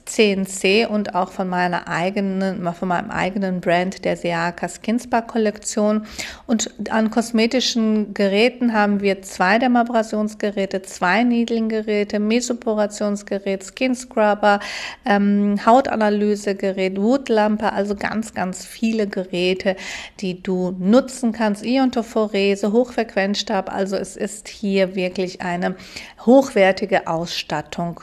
CNC 0.04 0.88
und 0.88 1.16
auch 1.16 1.32
von 1.32 1.48
meiner 1.48 1.88
eigenen, 1.88 2.72
von 2.74 2.88
meinem 2.88 3.10
eigenen 3.10 3.60
Brand 3.60 4.04
der 4.04 4.16
Seaka 4.16 4.68
Skinspa 4.68 5.20
Kollektion 5.22 6.06
und 6.46 6.70
an 6.90 7.10
kosmetischen 7.10 7.87
Geräten 8.14 8.72
haben 8.72 9.00
wir 9.00 9.22
zwei 9.22 9.58
Dermabrasionsgeräte, 9.58 10.82
zwei 10.82 11.24
Needling-Geräte, 11.24 12.18
Mesoporationsgerät, 12.18 13.64
Skin 13.64 13.94
Scrubber, 13.94 14.60
ähm, 15.04 15.58
Hautanalysegerät, 15.64 17.00
Wutlampe, 17.00 17.72
also 17.72 17.94
ganz, 17.94 18.34
ganz 18.34 18.64
viele 18.64 19.06
Geräte, 19.06 19.76
die 20.20 20.42
du 20.42 20.74
nutzen 20.78 21.32
kannst. 21.32 21.64
Iontophorese, 21.64 22.72
Hochfrequenzstab, 22.72 23.72
also 23.72 23.96
es 23.96 24.16
ist 24.16 24.48
hier 24.48 24.94
wirklich 24.94 25.42
eine 25.42 25.76
hochwertige 26.24 27.06
Ausstattung, 27.06 28.00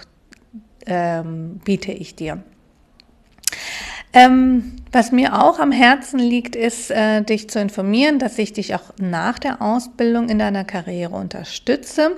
ähm, 0.86 1.60
biete 1.64 1.92
ich 1.92 2.16
dir. 2.16 2.44
Ähm, 4.16 4.72
was 4.94 5.12
mir 5.12 5.44
auch 5.44 5.60
am 5.60 5.74
Herzen 5.74 6.20
liegt, 6.20 6.56
ist, 6.56 6.90
äh, 6.90 7.22
dich 7.22 7.50
zu 7.50 7.60
informieren, 7.60 8.18
dass 8.18 8.38
ich 8.40 8.54
dich 8.54 8.74
auch 8.76 8.94
nach 8.98 9.38
der 9.40 9.62
Ausbildung 9.62 10.30
in 10.30 10.40
deiner 10.40 10.64
Karriere 10.64 11.14
unterstütze. 11.16 12.12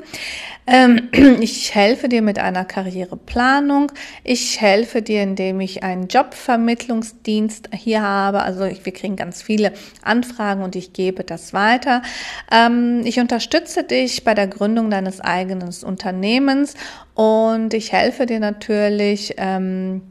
Ähm, 0.68 1.10
ich 1.42 1.74
helfe 1.74 2.08
dir 2.08 2.22
mit 2.22 2.38
einer 2.38 2.66
Karriereplanung. 2.66 3.92
Ich 4.24 4.62
helfe 4.62 5.02
dir, 5.02 5.24
indem 5.24 5.60
ich 5.60 5.82
einen 5.82 6.08
Jobvermittlungsdienst 6.08 7.70
hier 7.74 8.04
habe. 8.04 8.44
Also 8.44 8.66
ich, 8.66 8.86
wir 8.86 8.94
kriegen 8.94 9.16
ganz 9.16 9.42
viele 9.42 9.74
Anfragen 10.04 10.62
und 10.62 10.76
ich 10.76 10.94
gebe 10.94 11.24
das 11.24 11.52
weiter. 11.52 12.04
Ähm, 12.52 13.02
ich 13.06 13.20
unterstütze 13.20 13.84
dich 13.84 14.24
bei 14.24 14.36
der 14.36 14.46
Gründung 14.46 14.92
deines 14.92 15.20
eigenen 15.20 15.74
Unternehmens 15.84 16.76
und 17.16 17.74
ich 17.74 17.92
helfe 17.92 18.28
dir 18.28 18.40
natürlich, 18.40 19.34
ähm, 19.38 20.04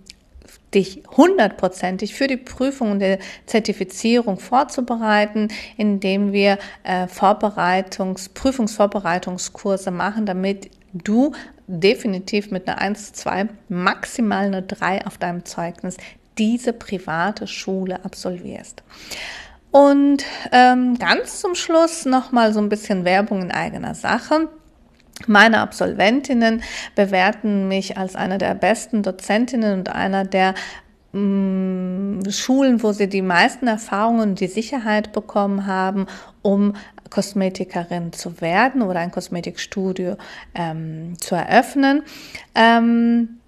dich 0.75 1.03
hundertprozentig 1.17 2.15
für 2.15 2.27
die 2.27 2.37
Prüfung 2.37 2.93
und 2.93 2.99
der 3.01 3.19
Zertifizierung 3.47 4.39
vorzubereiten, 4.39 5.49
indem 5.77 6.33
wir 6.33 6.59
äh, 6.83 7.07
Vorbereitungs-, 7.07 8.31
Prüfungsvorbereitungskurse 8.35 9.91
machen, 9.91 10.27
damit 10.27 10.71
du 10.93 11.33
definitiv 11.67 12.51
mit 12.51 12.69
einer 12.69 12.79
1, 12.79 13.13
2, 13.13 13.49
maximal 13.69 14.47
eine 14.47 14.63
3 14.63 15.07
auf 15.07 15.19
deinem 15.19 15.45
Zeugnis 15.45 15.97
diese 16.39 16.73
private 16.73 17.47
Schule 17.47 18.05
absolvierst. 18.05 18.83
Und 19.71 20.25
ähm, 20.53 20.99
ganz 20.99 21.41
zum 21.41 21.55
Schluss 21.55 22.05
nochmal 22.05 22.53
so 22.53 22.61
ein 22.61 22.69
bisschen 22.69 23.05
Werbung 23.05 23.43
in 23.43 23.51
eigener 23.51 23.95
Sache. 23.95 24.49
Meine 25.27 25.61
Absolventinnen 25.61 26.63
bewerten 26.95 27.69
mich 27.69 27.97
als 27.97 28.17
eine 28.17 28.39
der 28.39 28.55
besten 28.55 29.03
Dozentinnen 29.03 29.79
und 29.79 29.89
einer 29.89 30.25
der 30.25 30.55
mm, 31.13 32.29
Schulen, 32.29 32.83
wo 32.83 32.93
sie 32.93 33.09
die 33.09 33.23
meisten 33.23 33.67
Erfahrungen 33.67 34.31
und 34.31 34.41
die 34.41 34.47
Sicherheit 34.47 35.13
bekommen 35.13 35.67
haben, 35.67 36.07
um 36.43 36.75
Kosmetikerin 37.09 38.13
zu 38.13 38.41
werden 38.41 38.83
oder 38.83 39.01
ein 39.01 39.11
Kosmetikstudio 39.11 40.17
ähm, 40.55 41.15
zu 41.19 41.35
eröffnen. 41.35 42.03
Ähm, 42.55 43.41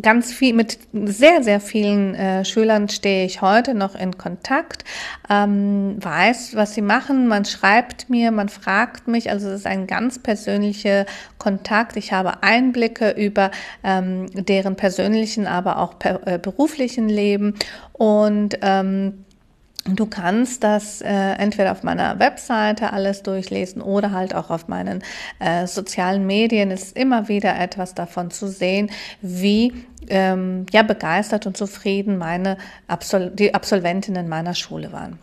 ganz 0.00 0.32
viel 0.32 0.54
mit 0.54 0.78
sehr 0.92 1.42
sehr 1.42 1.60
vielen 1.60 2.14
äh, 2.14 2.44
Schülern 2.44 2.88
stehe 2.88 3.26
ich 3.26 3.42
heute 3.42 3.74
noch 3.74 3.94
in 3.94 4.16
Kontakt 4.16 4.84
ähm, 5.28 5.96
weiß 6.02 6.54
was 6.54 6.74
sie 6.74 6.82
machen. 6.82 7.28
Man 7.28 7.44
schreibt 7.44 8.08
mir 8.10 8.30
man 8.30 8.48
fragt 8.48 9.08
mich. 9.08 9.30
Also 9.30 9.48
es 9.48 9.60
ist 9.60 9.66
ein 9.66 9.86
ganz 9.86 10.18
persönlicher 10.18 11.06
Kontakt. 11.38 11.96
Ich 11.96 12.12
habe 12.12 12.42
Einblicke 12.42 13.10
über 13.10 13.50
ähm, 13.84 14.26
deren 14.32 14.76
persönlichen 14.76 15.46
aber 15.46 15.78
auch 15.78 15.98
per, 15.98 16.26
äh, 16.26 16.38
beruflichen 16.38 17.08
Leben. 17.08 17.54
Und 17.92 18.58
ähm, 18.62 19.24
Du 19.84 20.06
kannst 20.06 20.62
das 20.62 21.00
äh, 21.00 21.08
entweder 21.08 21.72
auf 21.72 21.82
meiner 21.82 22.20
Webseite 22.20 22.92
alles 22.92 23.24
durchlesen 23.24 23.82
oder 23.82 24.12
halt 24.12 24.32
auch 24.32 24.50
auf 24.50 24.68
meinen 24.68 25.02
äh, 25.40 25.66
sozialen 25.66 26.24
Medien. 26.24 26.70
Ist 26.70 26.96
immer 26.96 27.26
wieder 27.26 27.58
etwas 27.58 27.94
davon 27.94 28.30
zu 28.30 28.46
sehen, 28.46 28.90
wie 29.22 29.72
ähm, 30.08 30.66
ja 30.70 30.82
begeistert 30.82 31.46
und 31.46 31.56
zufrieden 31.56 32.16
meine 32.16 32.58
Absol 32.86 33.30
die 33.30 33.54
Absolventinnen 33.54 34.28
meiner 34.28 34.54
Schule 34.54 34.92
waren. 34.92 35.18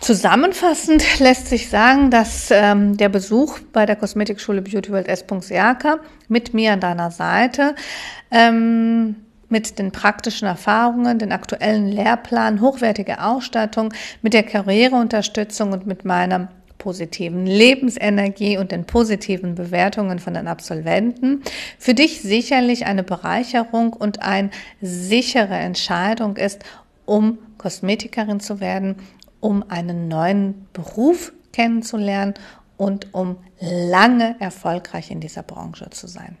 Zusammenfassend 0.00 1.04
lässt 1.20 1.46
sich 1.46 1.68
sagen, 1.68 2.10
dass 2.10 2.50
ähm, 2.50 2.96
der 2.96 3.08
Besuch 3.08 3.60
bei 3.72 3.86
der 3.86 3.94
Kosmetikschule 3.94 4.62
Beauty 4.62 4.90
World 4.90 5.06
S. 5.06 5.24
Mit 6.26 6.54
mir 6.54 6.72
an 6.72 6.80
deiner 6.80 7.12
Seite 7.12 7.76
ähm, 8.32 9.14
mit 9.50 9.78
den 9.78 9.92
praktischen 9.92 10.46
Erfahrungen, 10.46 11.18
den 11.18 11.32
aktuellen 11.32 11.88
Lehrplan, 11.88 12.60
hochwertige 12.60 13.22
Ausstattung, 13.22 13.92
mit 14.22 14.32
der 14.32 14.44
Karriereunterstützung 14.44 15.72
und 15.72 15.86
mit 15.86 16.04
meiner 16.04 16.48
positiven 16.78 17.46
Lebensenergie 17.46 18.56
und 18.58 18.72
den 18.72 18.86
positiven 18.86 19.54
Bewertungen 19.54 20.18
von 20.18 20.34
den 20.34 20.48
Absolventen 20.48 21.42
für 21.78 21.94
dich 21.94 22.22
sicherlich 22.22 22.86
eine 22.86 23.04
Bereicherung 23.04 23.92
und 23.92 24.22
eine 24.22 24.50
sichere 24.80 25.54
Entscheidung 25.54 26.36
ist, 26.36 26.64
um 27.04 27.38
Kosmetikerin 27.58 28.40
zu 28.40 28.60
werden, 28.60 28.96
um 29.40 29.62
einen 29.68 30.08
neuen 30.08 30.66
Beruf 30.72 31.32
kennenzulernen 31.52 32.34
und 32.76 33.12
um 33.12 33.36
lange 33.60 34.36
erfolgreich 34.40 35.10
in 35.10 35.20
dieser 35.20 35.42
Branche 35.42 35.90
zu 35.90 36.06
sein. 36.06 36.36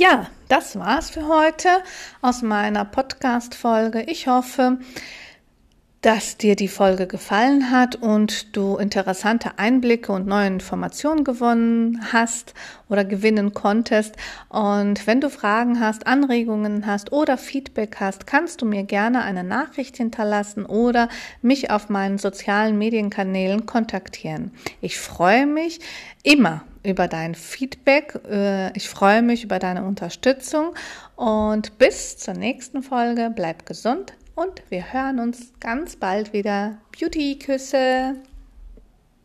Ja, 0.00 0.28
das 0.48 0.78
war's 0.78 1.10
für 1.10 1.28
heute 1.28 1.68
aus 2.22 2.40
meiner 2.40 2.86
Podcast-Folge. 2.86 4.04
Ich 4.04 4.28
hoffe, 4.28 4.78
dass 6.00 6.38
dir 6.38 6.56
die 6.56 6.68
Folge 6.68 7.06
gefallen 7.06 7.70
hat 7.70 7.96
und 7.96 8.56
du 8.56 8.78
interessante 8.78 9.58
Einblicke 9.58 10.10
und 10.10 10.26
neue 10.26 10.46
Informationen 10.46 11.22
gewonnen 11.22 12.00
hast 12.14 12.54
oder 12.88 13.04
gewinnen 13.04 13.52
konntest. 13.52 14.16
Und 14.48 15.06
wenn 15.06 15.20
du 15.20 15.28
Fragen 15.28 15.80
hast, 15.80 16.06
Anregungen 16.06 16.86
hast 16.86 17.12
oder 17.12 17.36
Feedback 17.36 17.96
hast, 18.00 18.26
kannst 18.26 18.62
du 18.62 18.64
mir 18.64 18.84
gerne 18.84 19.20
eine 19.20 19.44
Nachricht 19.44 19.98
hinterlassen 19.98 20.64
oder 20.64 21.10
mich 21.42 21.70
auf 21.70 21.90
meinen 21.90 22.16
sozialen 22.16 22.78
Medienkanälen 22.78 23.66
kontaktieren. 23.66 24.52
Ich 24.80 24.98
freue 24.98 25.46
mich 25.46 25.80
immer 26.22 26.62
über 26.82 27.08
dein 27.08 27.34
Feedback. 27.34 28.18
Äh, 28.28 28.76
ich 28.76 28.88
freue 28.88 29.22
mich 29.22 29.44
über 29.44 29.58
deine 29.58 29.84
Unterstützung 29.84 30.74
und 31.16 31.78
bis 31.78 32.16
zur 32.18 32.34
nächsten 32.34 32.82
Folge. 32.82 33.32
Bleib 33.34 33.66
gesund 33.66 34.14
und 34.34 34.62
wir 34.70 34.92
hören 34.92 35.18
uns 35.18 35.52
ganz 35.60 35.96
bald 35.96 36.32
wieder. 36.32 36.78
Beauty-Küsse! 36.98 38.16